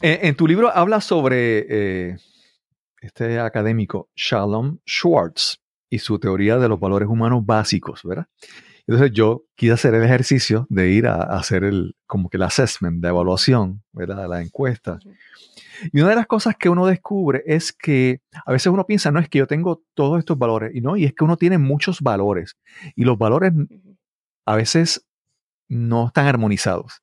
[0.00, 2.16] Eh, en, tu libro hablas sobre eh,
[3.00, 8.26] este académico Shalom Schwartz y su teoría de los valores humanos básicos, ¿verdad?
[8.86, 13.02] Entonces yo quise hacer el ejercicio de ir a, hacer el, como que el assessment,
[13.02, 14.28] de evaluación, ¿verdad?
[14.28, 14.98] La encuesta.
[15.92, 19.20] Y una de las cosas que uno descubre es que a veces uno piensa, no
[19.20, 22.00] es que yo tengo todos estos valores, y no, y es que uno tiene muchos
[22.00, 22.56] valores.
[22.96, 23.52] Y los valores
[24.46, 25.06] a veces
[25.68, 27.02] no están armonizados,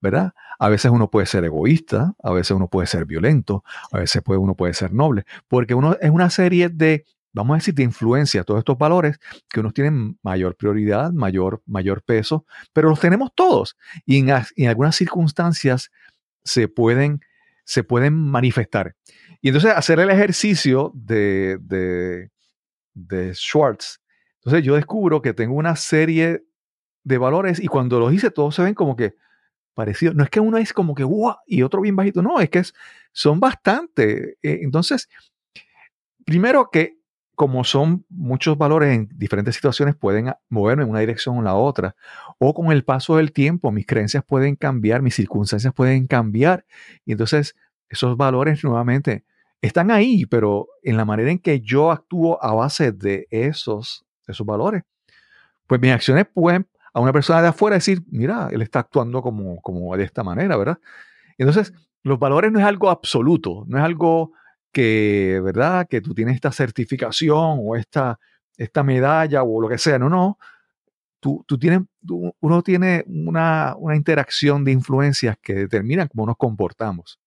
[0.00, 0.32] ¿verdad?
[0.58, 4.38] A veces uno puede ser egoísta, a veces uno puede ser violento, a veces puede,
[4.38, 8.44] uno puede ser noble, porque uno es una serie de, vamos a decir, de influencia,
[8.44, 13.76] todos estos valores que unos tienen mayor prioridad, mayor, mayor peso, pero los tenemos todos
[14.04, 14.30] y en,
[14.68, 15.90] algunas circunstancias
[16.44, 17.20] se pueden,
[17.64, 18.94] se pueden manifestar.
[19.40, 22.30] Y entonces hacer el ejercicio de, de,
[22.94, 24.00] de Schwartz,
[24.46, 26.44] entonces yo descubro que tengo una serie
[27.02, 29.14] de valores y cuando los hice todos se ven como que
[29.76, 30.16] parecidos.
[30.16, 31.36] No es que uno es como que ¡guau!
[31.46, 32.62] y otro bien bajito, no, es que
[33.12, 34.38] son bastante.
[34.42, 35.08] Eh, entonces,
[36.24, 36.96] primero que
[37.36, 41.94] como son muchos valores en diferentes situaciones pueden moverme en una dirección o la otra,
[42.38, 46.64] o con el paso del tiempo mis creencias pueden cambiar, mis circunstancias pueden cambiar,
[47.04, 47.54] y entonces
[47.90, 49.26] esos valores nuevamente
[49.60, 54.46] están ahí, pero en la manera en que yo actúo a base de esos, esos
[54.46, 54.84] valores,
[55.66, 56.66] pues mis acciones pueden
[56.96, 60.56] a una persona de afuera decir, mira, él está actuando como, como de esta manera,
[60.56, 60.78] ¿verdad?
[61.36, 64.32] Entonces, los valores no es algo absoluto, no es algo
[64.72, 65.86] que, ¿verdad?
[65.90, 68.18] Que tú tienes esta certificación o esta,
[68.56, 70.38] esta medalla o lo que sea, no, no.
[71.20, 71.82] Tú, tú tienes,
[72.40, 77.20] uno tiene una, una interacción de influencias que determinan cómo nos comportamos.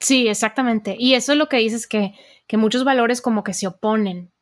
[0.00, 0.96] Sí, exactamente.
[0.98, 2.14] Y eso es lo que dices, que,
[2.46, 4.32] que muchos valores como que se oponen.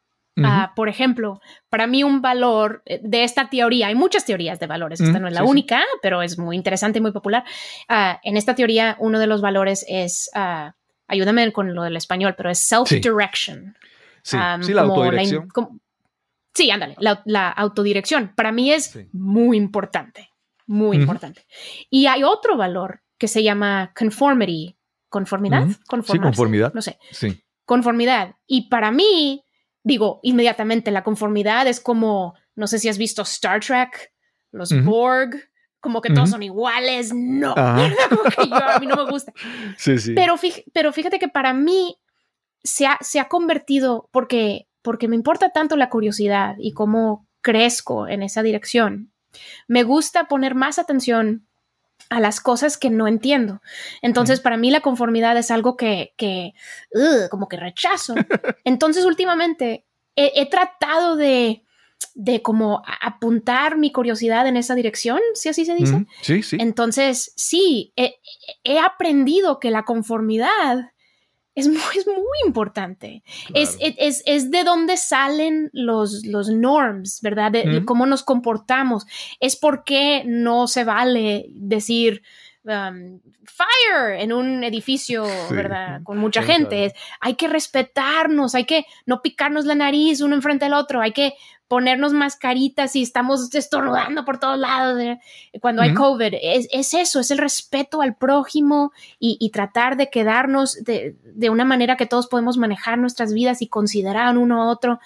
[0.44, 4.66] Ah, por ejemplo, para mí un valor eh, de esta teoría, hay muchas teorías de
[4.66, 7.44] valores, esta no es la única, pero es muy interesante y muy popular.
[7.88, 10.70] Ah, en esta teoría, uno de los valores es, uh,
[11.08, 13.76] ayúdame con lo del español, pero es self-direction.
[14.22, 15.48] Sí, la autodirección.
[16.52, 18.32] sí, ándale, la, autodirección.
[18.34, 20.30] Para mí es muy importante,
[20.66, 21.46] muy importante.
[21.88, 24.76] Y hay otro valor que se llama conformity,
[25.08, 26.74] conformidad, Sí, conformidad.
[26.74, 26.98] No sé.
[27.10, 27.40] Sí.
[27.64, 28.34] Conformidad.
[28.46, 29.44] Y para mí,
[29.86, 34.12] digo, inmediatamente la conformidad es como, no sé si has visto Star Trek,
[34.50, 35.36] los Borg,
[35.78, 39.32] como que todos son iguales, no, a mí no me gusta.
[39.76, 40.12] Sí, sí.
[40.14, 40.34] Pero,
[40.72, 41.98] pero fíjate que para mí
[42.64, 48.08] se ha, se ha convertido, porque, porque me importa tanto la curiosidad y cómo crezco
[48.08, 49.12] en esa dirección,
[49.68, 51.46] me gusta poner más atención
[52.08, 53.60] a las cosas que no entiendo.
[54.02, 56.54] Entonces, para mí la conformidad es algo que, que
[57.30, 58.14] como que rechazo.
[58.64, 59.84] Entonces, últimamente
[60.14, 61.64] he, tratado de,
[62.14, 66.06] de como apuntar mi curiosidad en esa dirección, si así se dice.
[66.22, 66.56] Sí, sí.
[66.60, 70.92] Entonces, sí, he, aprendido que la conformidad
[71.56, 73.24] es muy, muy importante.
[73.54, 77.50] Es, es, de dónde salen los, los norms, ¿verdad?
[77.50, 79.06] De, cómo nos comportamos.
[79.40, 82.22] Es porque no se vale decir,
[82.66, 86.00] Um, fire en un edificio, ¿verdad?
[86.02, 86.92] Con mucha gente.
[87.20, 91.34] Hay que respetarnos, hay que no picarnos la nariz uno enfrente del otro, hay que
[91.68, 95.20] ponernos mascaritas y estamos estornudando por todos lados ¿eh?
[95.60, 96.34] cuando hay COVID.
[96.42, 101.96] Es, eso, es el respeto al prójimo y, tratar de quedarnos de, de, una manera
[101.96, 104.98] que todos podemos manejar nuestras vidas y considerar uno a otro.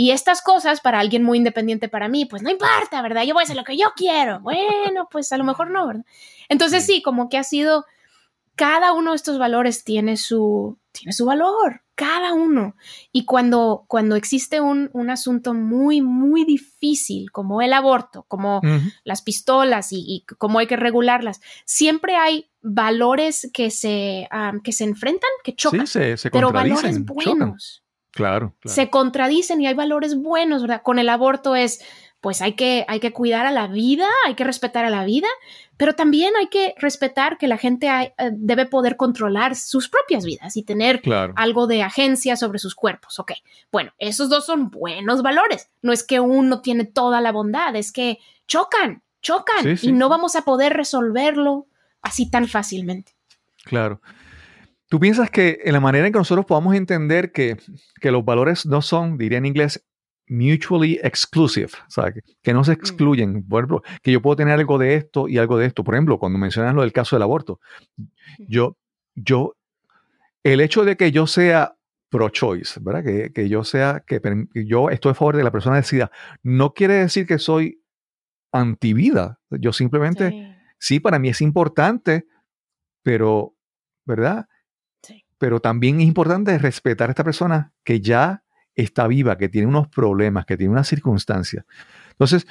[0.00, 3.24] Y estas cosas para alguien muy independiente para mí, pues no importa, ¿verdad?
[3.24, 4.40] Yo voy a hacer lo que yo quiero.
[4.40, 6.06] Bueno, pues a lo mejor no, ¿verdad?
[6.48, 7.84] Entonces sí, como que ha sido,
[8.54, 12.76] cada uno de estos valores tiene su, tiene su valor, cada uno.
[13.12, 18.62] Y cuando, cuando existe un, asunto muy, muy difícil, como el aborto, como
[19.04, 24.26] las pistolas y, y, cómo hay que regularlas, siempre hay valores que se,
[24.64, 27.82] que se enfrentan, que chocan, sí, se, pero valores buenos.
[28.20, 28.74] Claro, claro.
[28.74, 30.82] Se contradicen y hay valores buenos, ¿verdad?
[30.82, 31.80] Con el aborto es,
[32.20, 35.28] pues hay que, hay que cuidar a la vida, hay que respetar a la vida,
[35.76, 40.56] pero también hay que respetar que la gente eh, debe poder controlar sus propias vidas
[40.56, 41.00] y tener
[41.34, 43.18] algo de agencia sobre sus cuerpos.
[43.18, 43.32] Ok,
[43.72, 45.70] bueno, esos dos son buenos valores.
[45.80, 50.36] No es que uno tiene toda la bondad, es que chocan, chocan y no vamos
[50.36, 51.66] a poder resolverlo
[52.02, 53.12] así tan fácilmente.
[53.64, 54.02] Claro.
[54.90, 57.56] ¿Tú piensas que en la manera en que nosotros podamos entender que,
[58.00, 59.86] que los valores no son, diría en inglés,
[60.26, 62.12] mutually exclusive, o sea,
[62.42, 62.74] que, no se mm.
[62.74, 63.48] excluyen.
[63.48, 65.84] Por ejemplo, que yo puedo tener algo de esto y algo de esto.
[65.84, 67.60] Por ejemplo, cuando mencionas lo del caso del aborto,
[68.48, 68.76] yo,
[69.14, 69.56] yo,
[70.42, 71.76] el hecho de que yo sea
[72.08, 73.04] pro-choice, ¿verdad?
[73.04, 74.20] Que, que, yo sea, que
[74.66, 76.10] yo estoy a favor de la persona decida,
[76.42, 77.80] no quiere decir que soy
[78.50, 79.38] anti-vida.
[79.50, 80.46] Yo simplemente, sí.
[80.80, 82.26] sí, para mí es importante,
[83.04, 83.54] pero,
[84.04, 84.48] ¿verdad?
[85.40, 89.88] Pero también es importante respetar a esta persona que ya está viva, que tiene unos
[89.88, 91.64] problemas, que tiene unas circunstancias.
[92.10, 92.46] Entonces,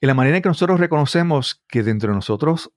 [0.00, 2.72] en la manera en que nosotros reconocemos que dentro de nosotros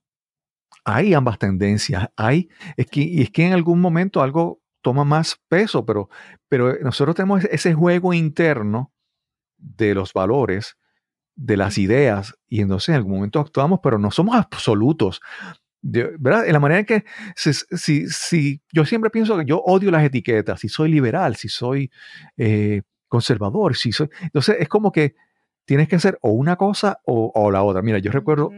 [0.84, 5.40] hay ambas tendencias, hay, es que, y es que en algún momento algo toma más
[5.48, 6.08] peso, pero,
[6.48, 8.92] pero nosotros tenemos ese juego interno
[9.58, 10.76] de los valores,
[11.34, 15.20] de las ideas, y entonces en algún momento actuamos, pero no somos absolutos.
[15.82, 16.46] ¿Verdad?
[16.46, 17.04] En la manera en que,
[17.34, 21.90] si, si, yo siempre pienso que yo odio las etiquetas, si soy liberal, si soy
[22.36, 24.08] eh, conservador, si soy...
[24.22, 25.14] Entonces es como que
[25.64, 27.82] tienes que hacer o una cosa o, la otra.
[27.82, 28.50] Mira, yo recuerdo,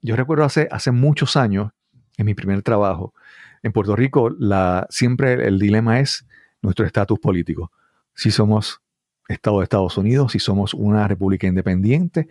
[0.00, 1.72] yo recuerdo hace, hace muchos años,
[2.16, 3.14] en mi primer trabajo,
[3.62, 6.26] en Puerto Rico, la, siempre el dilema es
[6.62, 7.72] nuestro estatus político.
[8.14, 8.80] Si somos
[9.28, 12.28] Estado de Estados Unidos, si somos una república independiente,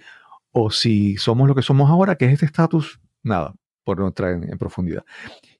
[0.51, 3.53] o si somos lo que somos ahora, que es este estatus, nada,
[3.88, 5.05] por no entrar en, profundidad.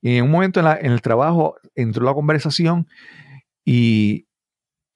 [0.02, 2.86] Y en un momento en, el trabajo entró la conversación
[3.64, 4.28] y,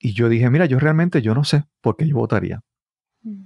[0.01, 2.61] yo dije, mira, yo realmente yo no sé por qué yo votaría.
[3.23, 3.45] Mm.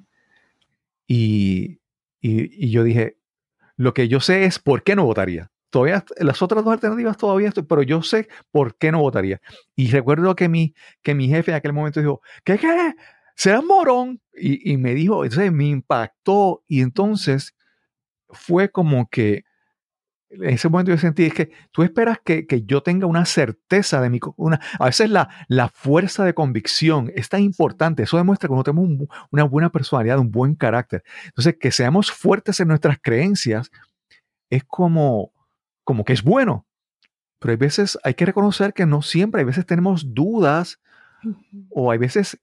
[1.06, 1.80] Y,
[2.24, 3.20] yo dije,
[3.78, 5.52] lo que yo sé es por qué no votaría.
[5.70, 9.40] Todavía, las otras dos alternativas todavía estoy, pero yo sé por qué no votaría.
[9.76, 10.74] Y recuerdo que mi,
[11.04, 12.96] que mi jefe en aquel momento dijo, ¿qué qué?
[13.36, 14.20] ¿Serás morón?
[14.34, 17.56] Y, y me dijo, entonces me impactó y entonces
[18.30, 19.44] fue como que
[20.42, 24.10] en ese momento yo sentí es que tú esperas que, yo tenga una certeza de
[24.10, 24.20] mi...
[24.36, 28.04] Una, a veces la, la fuerza de convicción es tan importante.
[28.04, 28.90] Eso demuestra que uno tenemos
[29.32, 31.04] una buena personalidad, un buen carácter.
[31.26, 33.72] Entonces, que seamos fuertes en nuestras creencias
[34.50, 35.32] es como,
[35.84, 36.66] como que es bueno.
[37.40, 40.80] Pero hay veces hay que reconocer que no siempre, hay veces tenemos dudas
[41.70, 42.40] o hay veces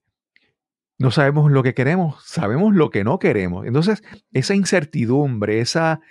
[0.99, 3.65] no sabemos lo que queremos, sabemos lo que no queremos.
[3.65, 6.01] Entonces, esa incertidumbre, esa,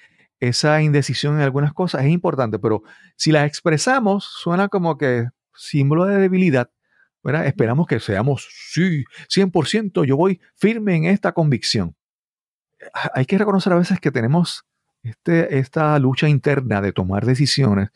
[0.42, 2.82] esa indecisión en algunas cosas es importante, pero
[3.16, 6.68] si la expresamos, suena como que símbolo de debilidad.
[7.22, 7.46] ¿verdad?
[7.46, 11.94] Esperamos que seamos, sí, 100%, yo voy firme en esta convicción.
[13.14, 14.64] Hay que reconocer a veces que tenemos
[15.04, 17.90] este, esta lucha interna de tomar decisiones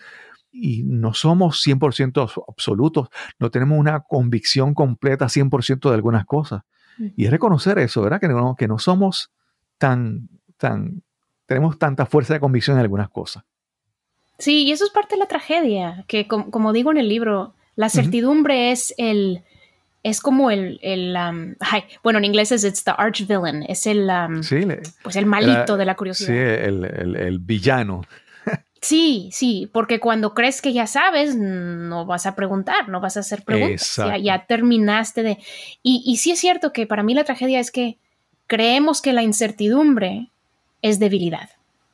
[0.53, 3.09] y no somos 100% absolutos,
[3.41, 6.63] no tenemos una convicción completa 100% de algunas cosas.
[7.17, 8.21] Y es reconocer eso, ¿verdad?
[8.21, 9.33] Que no, que no somos
[9.79, 11.03] tan, tan
[11.47, 13.45] tenemos tanta fuerza de convicción en algunas cosas.
[14.39, 17.89] Sí, y eso es parte de la tragedia, que como digo en el libro, la
[17.89, 19.43] certidumbre es el,
[20.03, 21.55] es como el, el um,
[22.03, 24.43] bueno, en inglés es it's the arch villain, es el, um,
[25.03, 26.29] pues el malito de la curiosidad.
[26.29, 28.03] Sí, el, villano.
[28.83, 33.21] Sí, sí, porque cuando crees que ya sabes, no vas a preguntar, no vas a
[33.21, 33.97] hacer preguntas.
[33.97, 35.39] Ya, ya, terminaste de...
[35.83, 37.99] Y, y sí es cierto que para mí la tragedia es que
[38.47, 40.31] creemos que la incertidumbre
[40.89, 41.51] es debilidad.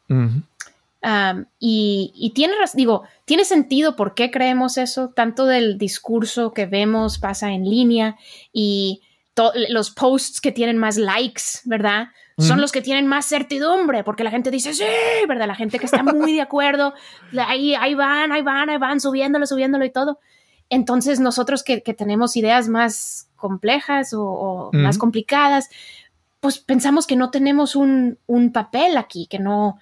[0.09, 6.66] Um, y, y tiene, digo, tiene sentido por qué creemos eso, tanto del discurso que
[6.66, 8.16] vemos pasa en línea
[8.53, 9.01] y
[9.68, 12.09] los posts que tienen más likes, ¿verdad?
[12.38, 14.84] Son los que tienen más certidumbre, porque la gente dice, sí,
[15.28, 15.47] ¿verdad?
[15.47, 16.93] La gente que está muy de acuerdo,
[17.47, 20.18] ahí, ahí van, ahí van, ahí van, subiéndolo, subiéndolo y todo.
[20.68, 25.68] Entonces nosotros que, que tenemos ideas más complejas o, o más complicadas,
[26.43, 29.78] pues pensamos que no tenemos un, un papel aquí, que no,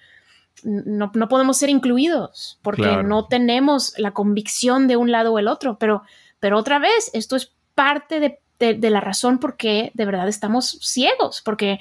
[0.63, 3.01] no, no podemos ser incluidos porque Claro.
[3.03, 5.77] no tenemos la convicción de un lado o el otro.
[5.79, 6.03] Pero,
[6.39, 10.27] pero otra vez, esto es parte de, de- de la razón por qué de verdad
[10.27, 11.79] estamos ciegos, porque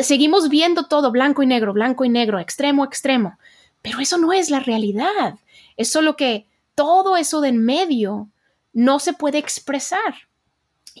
[0.00, 3.38] seguimos viendo todo blanco y negro, blanco y negro, extremo, extremo.
[3.82, 5.34] Pero eso no es la realidad.
[5.76, 8.28] Es solo que todo eso de en medio
[8.72, 10.14] no se puede expresar.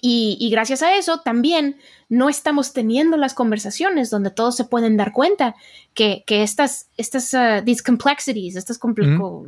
[0.00, 1.78] Y, y gracias a eso también
[2.08, 5.56] no estamos teniendo las conversaciones donde todos se pueden dar cuenta
[5.94, 8.78] que, que estas, estas, uh, these complexities, estas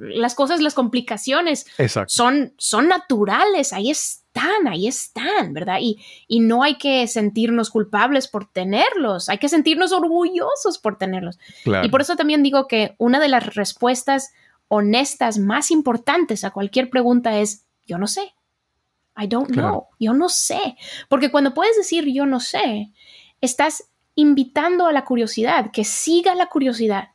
[0.00, 2.12] las cosas, las complicaciones Exacto.
[2.12, 5.78] son, son naturales, ahí están, ahí están, ¿verdad?
[5.80, 11.38] Y, y no hay que sentirnos culpables por tenerlos, hay que sentirnos orgullosos por tenerlos.
[11.62, 11.86] Claro.
[11.86, 14.32] Y por eso también digo que una de las respuestas
[14.68, 18.34] honestas más importantes a cualquier pregunta es, yo no sé.
[19.20, 19.68] I don't Claro.
[19.68, 19.86] know.
[19.98, 20.76] Yo no sé.
[21.08, 22.92] Porque cuando puedes decir yo no sé,
[23.40, 27.08] estás invitando a la curiosidad, que siga la curiosidad,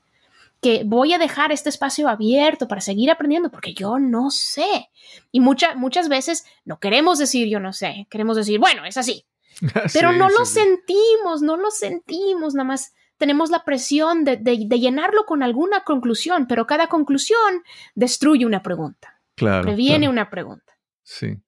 [0.61, 4.89] que voy a dejar este espacio abierto para seguir aprendiendo, porque yo no sé.
[5.31, 9.25] Y mucha- muchas veces no queremos decir yo no sé, queremos decir, bueno, es así.
[9.93, 10.53] Pero Sí, no sí, lo sí.
[10.53, 15.83] sentimos, no lo sentimos, nada más tenemos la presión de, de- de llenarlo con alguna
[15.83, 17.63] conclusión, pero cada conclusión
[17.95, 19.61] destruye una pregunta, Claro.
[19.63, 20.11] previene claro.
[20.11, 20.72] una pregunta.
[21.03, 21.41] Sí.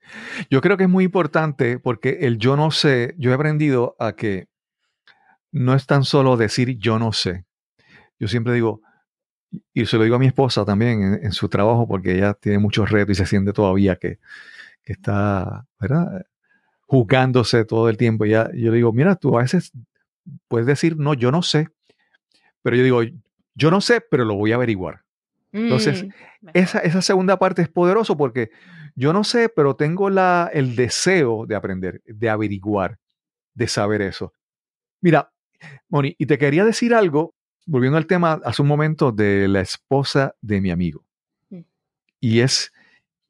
[0.49, 4.13] Yo creo que es muy importante porque el yo no sé, yo he aprendido a
[4.13, 4.49] que
[5.51, 7.45] no es tan solo decir yo no sé.
[8.19, 8.81] Yo siempre digo,
[9.73, 12.89] y se lo digo a mi esposa también en, su trabajo porque ella tiene muchos
[12.89, 14.19] retos y se siente todavía que,
[14.83, 16.25] que está, ¿verdad?
[16.81, 18.25] Juzgándose todo el tiempo.
[18.25, 19.71] Ya, yo le digo, mira, tú a veces
[20.49, 21.69] puedes decir, no, yo no sé.
[22.61, 23.01] Pero yo digo,
[23.53, 25.04] yo no sé, pero lo voy a averiguar.
[25.55, 26.05] Entonces,
[26.45, 28.51] Mm, esa, esa segunda parte es poderoso porque
[28.95, 32.99] yo no sé, pero tengo la, el deseo de aprender, de averiguar,
[33.53, 34.33] de saber eso.
[35.01, 35.31] Mira,
[35.89, 37.33] Moni, y te quería decir algo,
[37.65, 41.05] volviendo al tema hace un momento de la esposa de mi amigo.
[41.49, 41.61] Mm.
[42.19, 42.71] Y es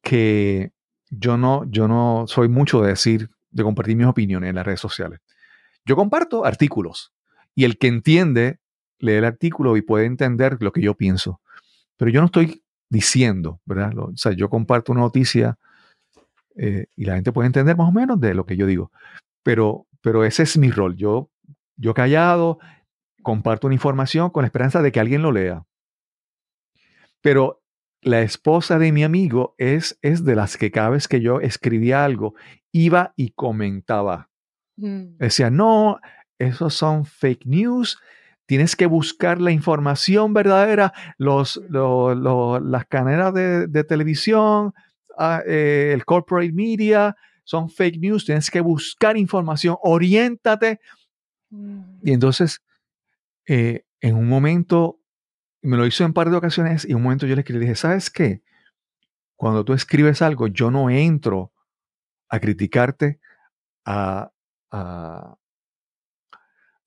[0.01, 0.71] que
[1.09, 4.81] yo no, yo no soy mucho de decir, de compartir mis opiniones en las redes
[4.81, 5.21] sociales.
[5.85, 7.13] Yo comparto artículos
[7.55, 8.59] y el que entiende
[8.99, 11.41] lee el artículo y puede entender lo que yo pienso.
[11.97, 13.93] Pero yo no estoy diciendo, ¿verdad?
[13.93, 15.57] Lo- o sea, yo comparto una noticia
[16.57, 18.91] eh, y la gente puede entender más o menos de lo que yo digo.
[19.43, 20.95] Pero, pero ese es mi rol.
[20.95, 21.29] Yo,
[21.77, 22.59] yo callado,
[23.23, 25.65] comparto una información con la esperanza de que alguien lo lea.
[27.21, 27.61] Pero
[28.01, 32.05] la esposa de mi amigo es, es de las que cada vez que yo escribía
[32.05, 32.35] algo,
[32.71, 34.29] iba y comentaba.
[34.77, 35.99] Mm, Decía, no,
[36.37, 37.99] esos son fake news.
[38.47, 44.73] Tienes que buscar la información verdadera, los, lo- lo- las cadenas de, de televisión,
[45.17, 48.25] ah, eh, el corporate media, son fake news.
[48.25, 50.79] Tienes que buscar información, oriéntate.
[51.49, 52.61] mm, Y entonces,
[53.47, 54.99] eh, en un momento,
[55.61, 57.59] me lo hizo en un par de ocasiones y en un momento yo le escribí,
[57.61, 58.43] le dije, ¿sabes qué?
[59.35, 61.51] Cuando tú escribes algo, yo no entro
[62.29, 63.19] a criticarte,
[63.85, 64.31] a,
[64.71, 65.35] a,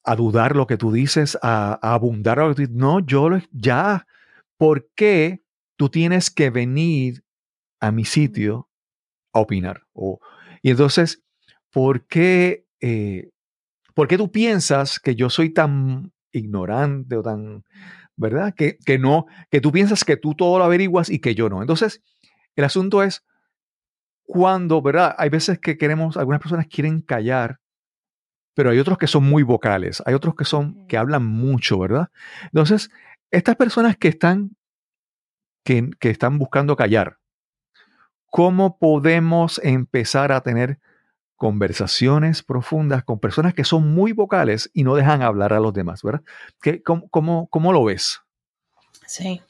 [0.04, 2.54] a dudar lo que tú dices, a, abundar lo.
[2.70, 4.06] No, yo lo, ya,
[4.56, 5.42] ¿por qué
[5.76, 7.24] tú tienes que venir
[7.80, 8.68] a mi sitio
[9.32, 9.82] a opinar?
[9.92, 10.20] O,
[10.62, 11.22] y entonces,
[11.70, 13.30] ¿por qué, eh,
[13.94, 17.64] ¿por qué tú piensas que yo soy tan ignorante o tan,
[18.16, 18.54] ¿verdad?
[18.54, 21.60] Que, que no, que tú piensas que tú todo lo averiguas y que yo no.
[21.60, 22.02] Entonces,
[22.56, 23.24] el asunto es
[24.24, 25.14] cuando, ¿verdad?
[25.18, 27.60] Hay veces que queremos, algunas personas quieren callar,
[28.58, 32.08] pero hay otros que son muy vocales, hay otros que son, que hablan mucho, ¿verdad?
[32.46, 32.90] Entonces,
[33.30, 34.56] estas personas que están,
[35.62, 37.18] que, que están buscando callar,
[38.26, 40.80] ¿cómo podemos empezar a tener
[41.36, 46.02] conversaciones profundas con personas que son muy vocales y no dejan hablar a los demás,
[46.02, 46.22] ¿verdad?
[46.60, 48.22] ¿Qué, cómo, cómo, cómo lo ves?
[49.06, 49.40] Sí.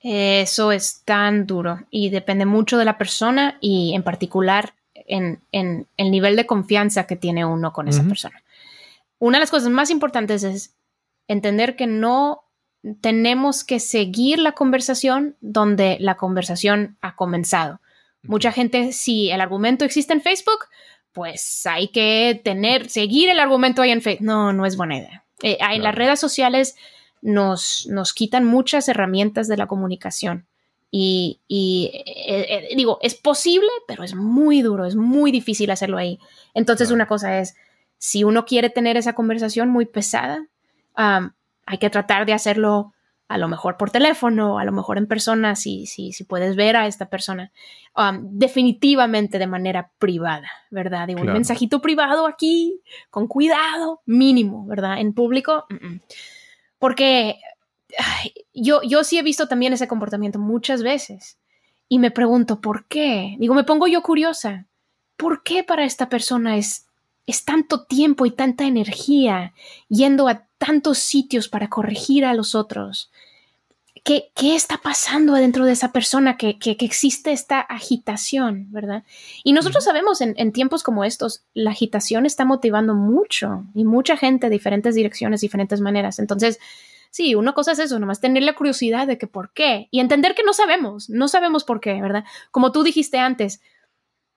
[0.00, 4.72] Eso es tan duro y depende mucho de la persona y en particular
[5.06, 8.42] en, en el nivel de confianza que tiene uno con esa persona.
[9.18, 10.74] Una de las cosas más importantes es
[11.28, 12.44] entender que no
[13.00, 17.80] tenemos que seguir la conversación donde la conversación ha comenzado.
[18.22, 20.66] Mucha gente, si el argumento existe en Facebook,
[21.12, 24.26] pues hay que tener, seguir el argumento ahí en Facebook.
[24.26, 25.24] No, no es buena idea.
[25.42, 26.76] Eh, en las redes sociales
[27.22, 30.46] nos, nos quitan muchas herramientas de la comunicación.
[30.92, 36.18] Y, eh, eh, digo, es posible, pero es muy duro, es muy difícil hacerlo ahí.
[36.52, 37.54] Entonces, una cosa es,
[37.98, 40.46] si uno quiere tener esa conversación muy pesada,
[40.96, 42.92] hay que tratar de hacerlo
[43.28, 46.76] a lo mejor por teléfono, a lo mejor en persona, si, si, si puedes ver
[46.76, 47.52] a esta persona,
[48.22, 51.06] definitivamente de manera privada, ¿verdad?
[51.06, 54.98] Digo, un mensajito privado aquí, con cuidado, mínimo, ¿verdad?
[54.98, 55.66] En público,
[56.80, 57.38] porque
[58.54, 61.38] yo, yo sí he visto también ese comportamiento muchas veces
[61.92, 63.36] y me pregunto, ¿por qué?
[63.40, 64.66] Digo, me pongo yo curiosa.
[65.16, 66.86] ¿Por qué para esta persona es,
[67.26, 69.52] es tanto tiempo y tanta energía
[69.88, 73.10] yendo a tantos sitios para corregir a los otros?
[74.04, 79.02] ¿Qué, qué está pasando dentro de esa persona que, que, existe esta agitación, verdad?
[79.42, 84.16] Y nosotros sabemos en, en, tiempos como estos, la agitación está motivando mucho y mucha
[84.16, 86.20] gente de diferentes direcciones, diferentes maneras.
[86.20, 86.60] Entonces,
[87.10, 90.34] Sí, una cosa es eso, nomás tener la curiosidad de que por qué y entender
[90.34, 92.24] que no sabemos, no sabemos por qué, ¿verdad?
[92.52, 93.60] Como tú dijiste antes,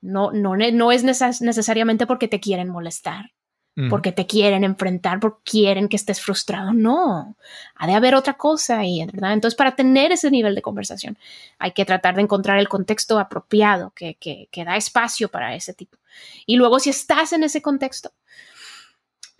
[0.02, 3.32] no, no, no es necesariamente porque te quieren molestar,
[3.90, 7.38] porque te quieren enfrentar, porque quieren que estés frustrado, no,
[7.76, 9.34] ha de haber otra cosa ahí, ¿verdad?
[9.34, 11.18] Entonces, para tener ese nivel de conversación,
[11.58, 15.74] hay que tratar de encontrar el contexto apropiado que, que, que da espacio para ese
[15.74, 15.98] tipo.
[16.46, 18.12] Y luego, si estás en ese contexto,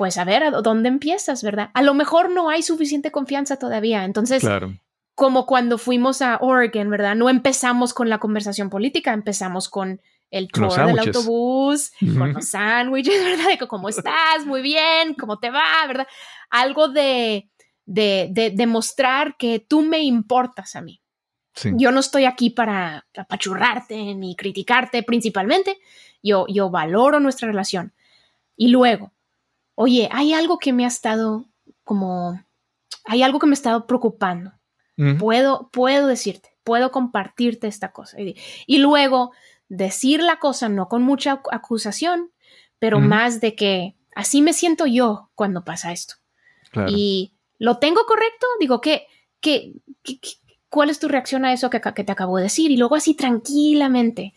[0.04, 1.70] pues a ver, ¿a dónde empiezas, verdad?
[1.74, 4.04] A lo mejor no hay suficiente confianza todavía.
[4.04, 4.46] Entonces,
[5.16, 7.16] como cuando fuimos a Oregon, ¿verdad?
[7.16, 13.24] No empezamos con la conversación política, empezamos con el tour del autobús, con los sándwiches,
[13.24, 13.58] ¿verdad?
[13.58, 16.08] De cómo estás, muy bien, cómo te va, ¿verdad?
[16.50, 17.50] Algo de,
[17.86, 21.00] de, de demostrar que tú me importas a mí.
[21.78, 25.78] Yo no estoy aquí para apachurrarte ni criticarte principalmente.
[26.22, 27.94] Yo, yo valoro nuestra relación.
[28.58, 29.14] Y luego,
[29.76, 31.46] oye, hay algo que me ha estado
[31.84, 32.44] como,
[33.06, 34.54] hay algo que me ha estado preocupando.
[35.18, 38.18] Puedo, puedo decirte, puedo compartirte esta cosa.
[38.68, 39.32] Y, luego
[39.68, 42.32] decir la cosa no con mucha acusación,
[42.78, 46.16] pero más de que así me siento yo cuando pasa esto.
[46.88, 49.08] Y lo tengo correcto, digo, ¿qué,
[49.40, 49.74] qué,
[50.70, 52.72] cuál es tu reacción a eso que, que, te acabo de decir?
[52.72, 54.34] Y luego así tranquilamente,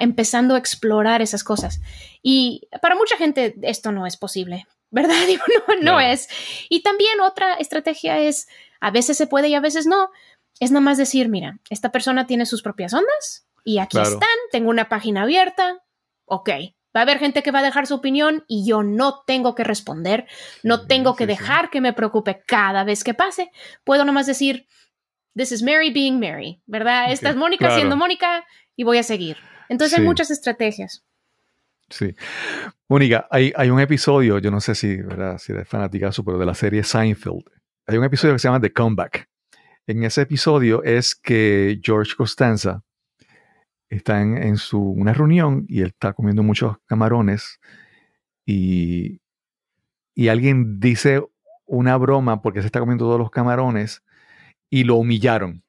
[0.00, 1.80] empezando a explorar esas cosas.
[2.22, 5.14] Y para mucha gente esto no es posible, ¿verdad?
[5.68, 6.28] no, no es.
[6.68, 8.48] Y también otra estrategia es,
[8.80, 10.10] a veces se puede y a veces no,
[10.60, 14.70] es nada más decir, mira, esta persona tiene sus propias ondas y aquí están, tengo
[14.70, 15.82] una página abierta,
[16.26, 16.50] ok.
[16.96, 19.64] Va a haber gente que va a dejar su opinión y yo no tengo que
[19.64, 20.26] responder,
[20.62, 23.50] no tengo que dejar que me preocupe cada vez que pase.
[23.82, 24.68] Puedo nomás decir,
[25.34, 27.10] this is Mary being Mary, ¿verdad?
[27.10, 29.38] Esta es Mónica siendo Mónica y voy a seguir.
[29.68, 31.04] Entonces hay muchas estrategias.
[31.88, 32.14] Sí.
[32.88, 35.38] Mónica, hay, hay, un episodio, yo no sé si, ¿verdad?
[35.38, 37.44] si eres fanática pero de la serie Seinfeld.
[37.86, 39.28] Hay un episodio que se llama The Comeback.
[39.86, 42.82] En ese episodio es que George Costanza
[43.90, 47.60] está en, su, una reunión y él está comiendo muchos camarones
[48.46, 49.20] y,
[50.14, 51.22] y alguien dice
[51.66, 54.02] una broma porque se está comiendo todos los camarones
[54.70, 55.63] y lo humillaron.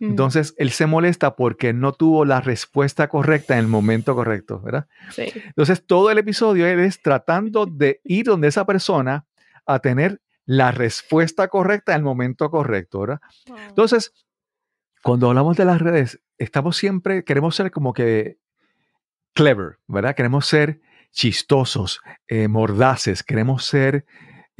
[0.00, 4.86] Entonces, él se molesta porque no tuvo la respuesta correcta en el momento correcto, ¿verdad?
[5.10, 5.30] Sí.
[5.34, 9.26] Entonces, todo el episodio él es tratando de ir donde esa persona
[9.66, 13.20] a tener la respuesta correcta en el momento correcto, ¿verdad?
[13.68, 14.12] Entonces,
[15.02, 18.38] cuando hablamos de las redes, estamos siempre, queremos ser como que
[19.34, 20.14] clever, ¿verdad?
[20.14, 20.80] Queremos ser
[21.12, 24.06] chistosos, eh, mordaces, queremos ser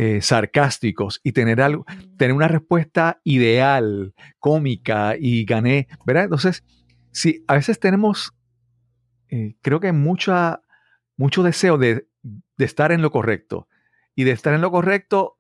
[0.03, 1.85] eh, sarcásticos y tener, algo,
[2.17, 6.25] tener una respuesta ideal, cómica y gané, ¿verdad?
[6.25, 6.65] Entonces,
[7.11, 8.33] sí, a veces tenemos,
[9.29, 10.63] eh, creo que mucha,
[11.19, 12.07] mucho deseo de,
[12.57, 13.69] estar en lo correcto
[14.15, 15.37] y de estar en lo correcto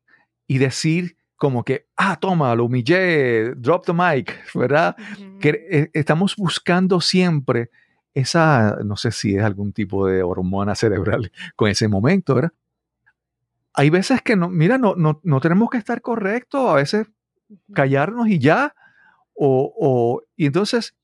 [0.46, 4.94] y decir como que, ah, toma, lo humillé, drop the mic, ¿verdad?
[5.40, 7.70] Que eh, estamos buscando siempre
[8.12, 12.52] esa, no sé si es algún tipo de hormona cerebral con ese momento, ¿verdad?
[13.74, 17.08] Hay veces que no, mira, no, no, no tenemos que estar correctos, a veces
[17.72, 18.74] callarnos y ya.
[19.34, 20.96] O, o, y entonces,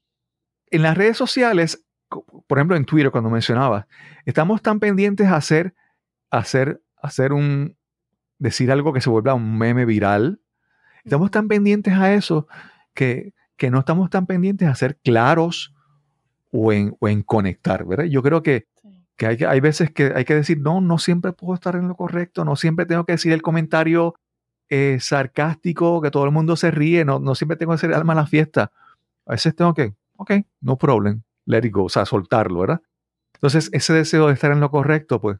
[0.70, 3.86] en las redes sociales, por ejemplo en Twitter, cuando mencionaba,
[4.24, 5.74] estamos tan pendientes a hacer,
[6.30, 7.76] hacer, hacer un,
[8.38, 10.40] decir algo que se vuelva un meme viral.
[11.04, 12.48] Estamos tan pendientes a eso
[12.94, 15.74] que, que no estamos tan pendientes a ser claros
[16.50, 18.04] o en, o en conectar, ¿verdad?
[18.04, 18.66] Yo creo que
[19.16, 21.96] que hay, hay veces que hay que decir, no, no siempre puedo estar en lo
[21.96, 24.14] correcto, no siempre tengo que decir el comentario
[24.68, 28.12] eh, sarcástico, que todo el mundo se ríe, no, no siempre tengo que ser alma
[28.12, 28.72] en la fiesta.
[29.26, 32.80] A veces tengo que, ok, no problem, let it go, o sea, soltarlo, ¿verdad?
[33.34, 35.38] Entonces, ese deseo de estar en lo correcto, pues,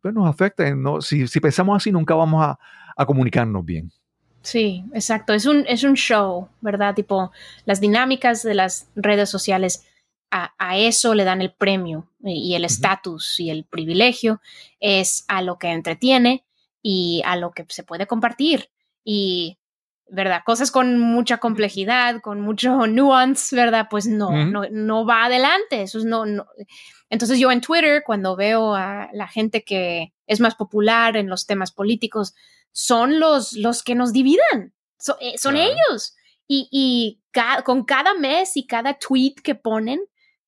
[0.00, 0.72] pues nos afecta.
[0.74, 1.00] ¿no?
[1.00, 2.58] Si, si pensamos así, nunca vamos a,
[2.96, 3.90] a comunicarnos bien.
[4.42, 5.32] Sí, exacto.
[5.32, 6.94] Es un, es un show, ¿verdad?
[6.94, 7.32] Tipo,
[7.64, 9.84] las dinámicas de las redes sociales
[10.36, 14.40] a, a eso le dan el premio y el estatus y el privilegio
[14.80, 16.44] es a lo que entretiene
[16.82, 18.70] y a lo que se puede compartir.
[19.04, 19.58] Y,
[20.08, 20.42] ¿verdad?
[20.44, 23.86] Cosas con mucha complejidad, con mucho nuance, ¿verdad?
[23.90, 25.82] Pues no, no, no va adelante.
[25.82, 26.46] Eso es no, no.
[27.10, 31.46] Entonces yo en Twitter, cuando veo a la gente que es más popular en los
[31.46, 32.34] temas políticos,
[32.72, 34.74] son los, los que nos dividan.
[34.98, 36.16] So- eh, son ellos.
[36.48, 40.00] Y, y ca- con cada mes y cada tweet que ponen,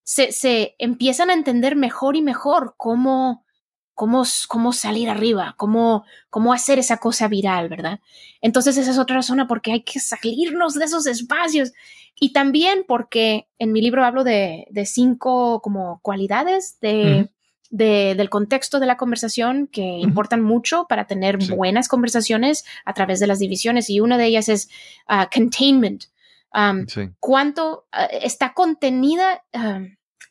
[0.06, 3.44] se, se empiezan a entender mejor y mejor cómo,
[3.92, 7.98] cómo, cómo salir arriba, cómo, cómo hacer esa cosa viral, ¿verdad?
[8.40, 11.72] Entonces esa es otra razón porque hay que salirnos de esos espacios.
[12.14, 17.28] Y también porque en mi libro hablo de, de cinco como cualidades de,
[17.70, 21.52] del contexto de la conversación que importan mucho para tener Sí.
[21.52, 23.90] buenas conversaciones a través de las divisiones.
[23.90, 24.68] Y una de ellas es
[25.08, 26.04] ah, containment.
[26.52, 27.08] Um, Sí.
[27.20, 29.80] cuánto ah, está contenida, ah,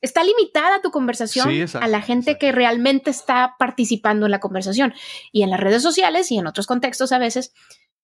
[0.02, 2.40] está limitada tu conversación Sí, exacto, a la gente exacto.
[2.48, 4.94] que realmente está participando en la conversación.
[5.32, 7.54] Y en las redes sociales y en otros contextos a veces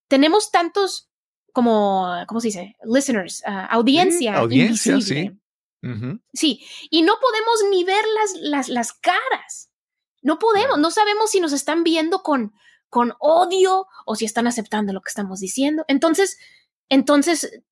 [0.07, 1.09] tenemos tantos
[1.53, 2.75] como, ¿cómo se dice?
[2.83, 4.33] Listeners, ah, audiencia.
[4.33, 5.21] Sí, audiencia, invisible.
[5.31, 5.37] sí.
[5.83, 6.19] Ujú.
[6.33, 9.71] Sí, y no podemos ni ver las, las, las caras.
[10.21, 12.53] No podemos, no sabemos si nos están viendo con,
[12.89, 15.83] con odio o si están aceptando lo que estamos diciendo.
[15.87, 16.37] Entonces,
[16.91, 17.63] entonces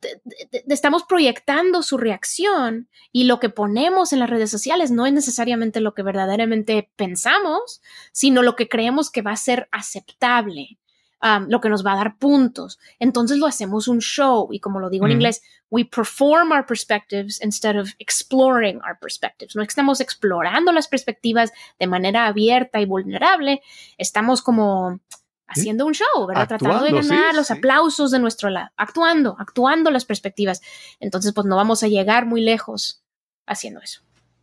[0.70, 5.82] estamos proyectando su reacción y lo que ponemos en las redes sociales no es necesariamente
[5.82, 7.82] lo que verdaderamente pensamos,
[8.14, 10.80] sino lo que creemos que va a ser aceptable,
[11.22, 12.80] um, lo que nos va a dar puntos.
[12.98, 17.42] Entonces lo hacemos un show y como lo digo en inglés, we perform our perspectives
[17.44, 19.54] instead of exploring our perspectives.
[19.54, 23.62] No estamos explorando las perspectivas de manera abierta y vulnerable,
[23.98, 25.02] estamos como
[25.50, 26.48] haciendo un show, ¿verdad?
[26.48, 27.54] Tratando de sí, ganar los sí.
[27.54, 30.62] aplausos de nuestro lado, actuando, actuando las perspectivas.
[31.00, 33.04] Entonces, pues no vamos a llegar muy lejos
[33.46, 34.02] haciendo eso.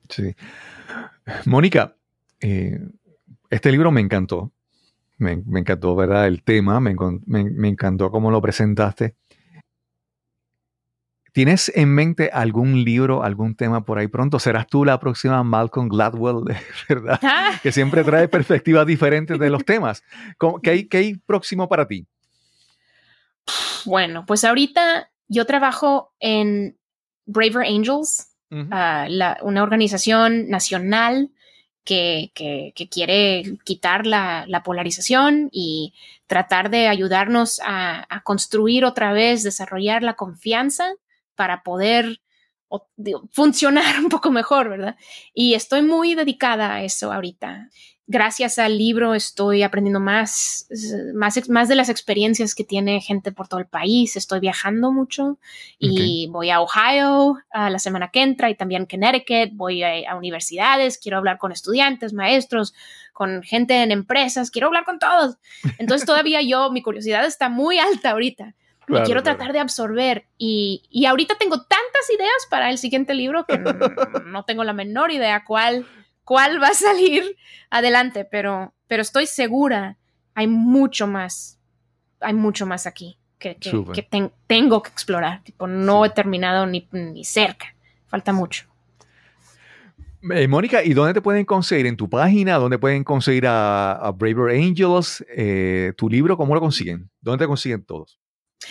[0.09, 0.34] Sí.
[1.44, 1.96] Mónica,
[2.40, 2.78] eh,
[3.50, 4.52] este libro me encantó.
[5.18, 6.26] Me, me encantó, ¿verdad?
[6.26, 6.94] El tema, me,
[7.26, 9.16] me- me encantó cómo lo presentaste.
[11.37, 14.39] ¿Tienes en mente algún libro, algún tema por ahí pronto?
[14.39, 16.45] ¿Serás tú la próxima Malcolm Gladwell,
[16.89, 17.20] verdad?
[17.22, 20.03] Ah, Que siempre trae perspectivas diferentes de los temas.
[20.39, 22.07] ¿Cómo- ¿Qué hay, qué hay próximo para ti?
[23.84, 26.78] bueno, pues ahorita yo trabajo en
[27.26, 28.28] Braver Angels,
[28.70, 31.28] ah, la- una organización nacional
[31.84, 35.93] que, que- que quiere quitar la, la polarización y
[36.26, 40.95] tratar de ayudarnos a, a construir otra vez, desarrollar la confianza
[41.37, 42.20] para poder
[42.68, 44.97] o- digo, funcionar un poco mejor, ¿verdad?
[45.32, 47.68] Y estoy muy dedicada a eso ahorita.
[48.09, 50.68] Gracias al libro estoy aprendiendo más,
[51.12, 54.14] más, más de las experiencias que tiene gente por todo el país.
[54.14, 55.41] Estoy viajando mucho
[55.80, 59.57] y voy a Ohio a la semana que entra y también Connecticut.
[59.57, 62.74] Voy a, a universidades, quiero hablar con estudiantes, maestros,
[63.12, 65.39] con gente en empresas, quiero hablar con todos.
[65.78, 68.55] Entonces todavía yo, mi curiosidad está muy alta ahorita
[68.89, 69.37] y Claro, quiero claro.
[69.39, 70.26] tratar de absorber.
[70.39, 73.72] Y, y ahorita tengo tantas ideas para el siguiente libro que no,
[74.26, 75.87] no tengo la menor idea cuál,
[76.24, 77.37] cuál va a salir
[77.70, 79.97] adelante, pero, pero estoy segura,
[80.34, 81.59] hay mucho más,
[82.20, 83.95] hay mucho más aquí que, que- Súper.
[83.95, 85.43] que ten- tengo que explorar.
[85.43, 86.11] Tipo, no Sí.
[86.11, 87.74] he terminado ni, ni cerca,
[88.07, 88.66] falta mucho.
[90.30, 91.87] Eh, Mónica, ¿y dónde te pueden conseguir?
[91.87, 92.57] ¿En tu página?
[92.57, 95.24] ¿Dónde pueden conseguir a, a Braver Angels?
[95.28, 96.37] Eh, ¿Tu libro?
[96.37, 97.09] ¿Cómo lo consiguen?
[97.20, 98.18] ¿Dónde te consiguen todos?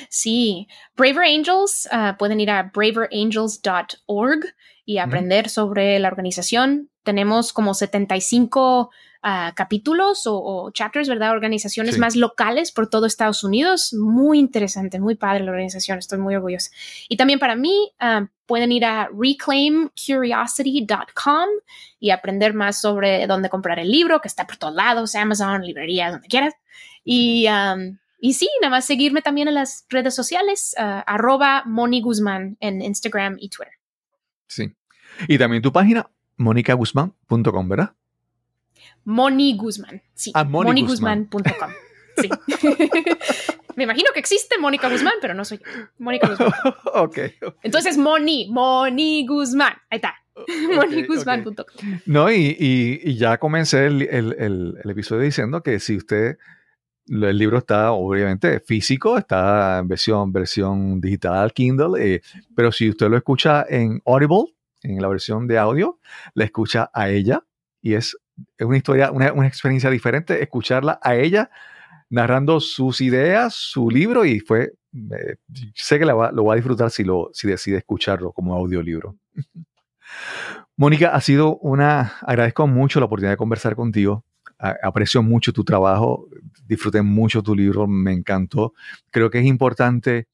[0.09, 0.67] Sí,
[0.97, 4.45] Braver Angels, ah, pueden ir a braverangels.org
[4.85, 6.89] y aprender sobre la organización.
[7.03, 8.89] Tenemos como 75
[9.23, 11.31] ah, capítulos o, o chapters, ¿verdad?
[11.31, 12.01] Organizaciones Sí.
[12.01, 13.93] más locales por todo Estados Unidos.
[13.93, 16.71] Muy interesante, muy padre la organización, estoy muy orgullosa.
[17.09, 21.47] Y también para mí, ah, pueden ir a reclaimcuriosity.com
[21.99, 26.11] y aprender más sobre dónde comprar el libro, que está por todos lados, Amazon, librerías,
[26.11, 26.53] donde quieras.
[27.03, 27.97] Y, um,
[28.27, 32.81] y sí, nada más seguirme también en las redes sociales, ah, arroba Moni Guzmán en
[32.81, 33.73] Instagram y Twitter.
[34.47, 34.73] Sí.
[35.27, 37.93] Y también tu página, monicaguzman.com, ¿verdad?
[39.03, 40.31] Moni Guzmán, sí.
[40.33, 41.27] Ah, Moni Guzmán.
[41.31, 41.71] moniguzmán.com.
[42.17, 42.29] Sí.
[43.75, 45.65] Me imagino que existe Mónica Guzmán, pero no soy yo.
[45.99, 46.53] Mónica Guzmán.
[46.93, 47.17] ok.
[47.61, 49.73] Entonces, Moni, Moni Guzmán.
[49.89, 50.15] Ahí está.
[50.75, 51.65] Moniguzmán.com.
[52.05, 56.37] No, y, y- y ya comencé el, el- el- el episodio diciendo que si usted,
[57.07, 62.21] el libro está obviamente físico, está en versión, versión digital, Kindle, eh,
[62.55, 65.99] pero si usted lo escucha en Audible, en la versión de audio,
[66.33, 67.43] la escucha a ella,
[67.81, 68.17] y es,
[68.59, 71.49] una historia, una, una experiencia diferente escucharla a ella
[72.09, 75.35] narrando sus ideas, su libro y fue, eh,
[75.73, 79.15] sé que lo va a disfrutar si, lo, si decide escucharlo como audiolibro.
[80.77, 84.25] Mónica, ha sido una, agradezco mucho la oportunidad de conversar contigo.
[84.57, 86.27] Aprecio mucho tu trabajo,
[86.65, 88.73] disfruté mucho tu libro, me encantó.
[89.11, 90.27] Creo que es importante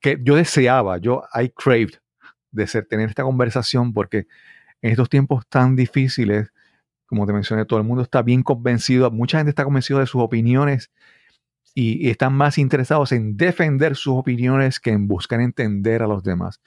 [0.00, 1.94] que yo deseaba, yo I craved
[2.50, 4.26] de ser, tener esta conversación porque
[4.82, 6.52] en estos tiempos tan difíciles,
[7.06, 10.20] como te mencioné, todo el mundo está bien convencido, mucha gente está convencida de sus
[10.20, 10.90] opiniones
[11.74, 16.60] y, están más interesados en defender sus opiniones que en buscar entender a los demás.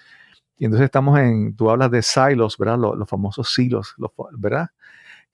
[0.57, 2.79] Y entonces estamos en, tú hablas de silos, ¿verdad?
[2.79, 4.69] Los, los famosos silos, los ¿verdad?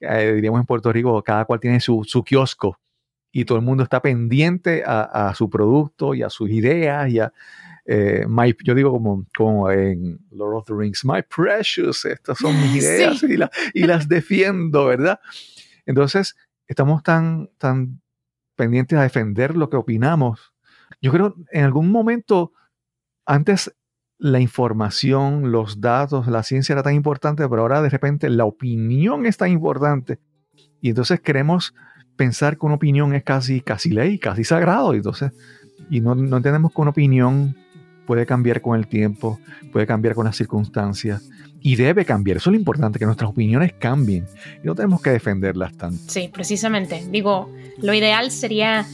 [0.08, 2.78] Eh, diríamos en Puerto Rico, cada cual tiene su, su kiosco
[3.32, 7.20] y todo el mundo está pendiente a, a su producto y a sus ideas y
[7.20, 7.34] a,
[7.86, 12.56] eh, my- yo digo como, como en Lord of the Rings, my precious, estas son
[12.62, 13.28] mis ideas Sí.
[13.34, 15.20] y, la- y las defiendo, ¿verdad?
[15.86, 16.36] Entonces,
[16.68, 18.02] estamos tan, tan
[18.56, 20.54] pendientes a defender lo que opinamos.
[21.02, 22.54] Yo creo en algún momento,
[23.26, 23.76] antes
[24.24, 29.26] la información, los datos, la ciencia era tan importante, pero ahora de repente la opinión
[29.26, 30.18] es tan importante.
[30.80, 31.76] Y entonces queremos
[32.16, 34.94] pensar que una opinión es casi, casi ley, casi sagrado.
[34.94, 35.34] Y entonces,
[35.90, 37.58] y no, no entendemos que una opinión
[38.08, 39.42] puede cambiar con el tiempo,
[39.74, 42.38] puede cambiar con las circunstancias y debe cambiar.
[42.38, 44.26] Eso es lo importante, que nuestras opiniones cambien
[44.64, 46.00] y no tenemos que defenderlas tanto.
[46.08, 47.04] Sí, precisamente.
[47.12, 48.86] Digo, lo ideal sería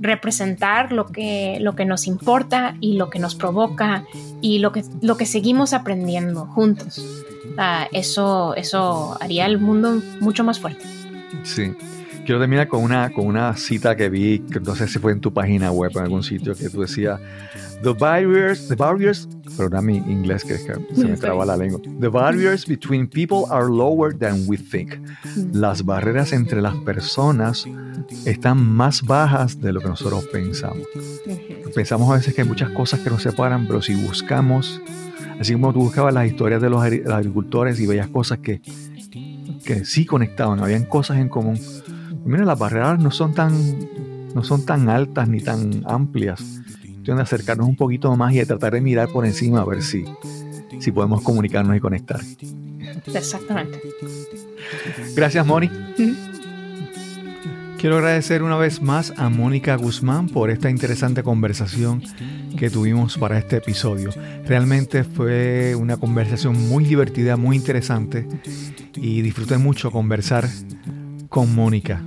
[0.00, 4.04] representar lo que, lo que nos importa y lo que nos provoca
[4.40, 7.24] y lo que, lo que seguimos aprendiendo juntos.
[7.56, 10.84] Ah, eso, eso haría el mundo mucho más fuerte.
[11.42, 11.74] Sí.
[12.28, 15.20] Quiero terminar con una, con una cita que vi, que no sé si fue en
[15.20, 17.18] tu página web en algún sitio, que tú decías,
[17.82, 19.26] the barriers, the barriers,
[19.56, 23.70] perdón mi inglés que, que se me traba la lengua, the barriers between people are
[23.70, 24.92] lower than we think.
[25.54, 27.64] Las barreras entre las personas
[28.26, 30.86] están más bajas de lo que nosotros pensamos.
[31.74, 34.82] Pensamos a veces que hay muchas cosas que nos separan, pero si buscamos,
[35.40, 38.60] así como tú buscabas las historias de los agricultores y veías cosas que,
[39.64, 41.58] que sí conectaban, habían cosas en común.
[42.28, 43.54] Mira, las barreras no son tan,
[44.34, 46.60] no son tan altas ni tan amplias.
[47.02, 50.04] De acercarnos un poquito más y de tratar de mirar por encima a ver si,
[50.78, 52.20] si podemos comunicarnos y conectar.
[53.14, 53.80] Exactamente.
[55.16, 55.70] Gracias, Moni.
[57.78, 62.02] Quiero agradecer una vez más a Mónica Guzmán por esta interesante conversación
[62.58, 64.10] que tuvimos para este episodio.
[64.44, 68.28] Realmente fue una conversación muy divertida, muy interesante
[68.96, 70.46] y disfruté mucho conversar
[71.28, 72.02] con Mónica.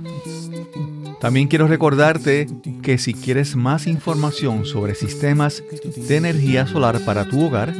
[1.20, 2.48] También quiero recordarte
[2.82, 5.62] que si quieres más información sobre sistemas
[6.08, 7.72] de energía solar para tu hogar,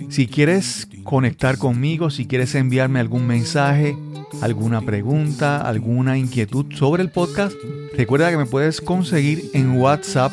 [0.09, 3.97] si quieres conectar conmigo, si quieres enviarme algún mensaje,
[4.41, 7.55] alguna pregunta, alguna inquietud sobre el podcast,
[7.97, 10.33] recuerda que me puedes conseguir en WhatsApp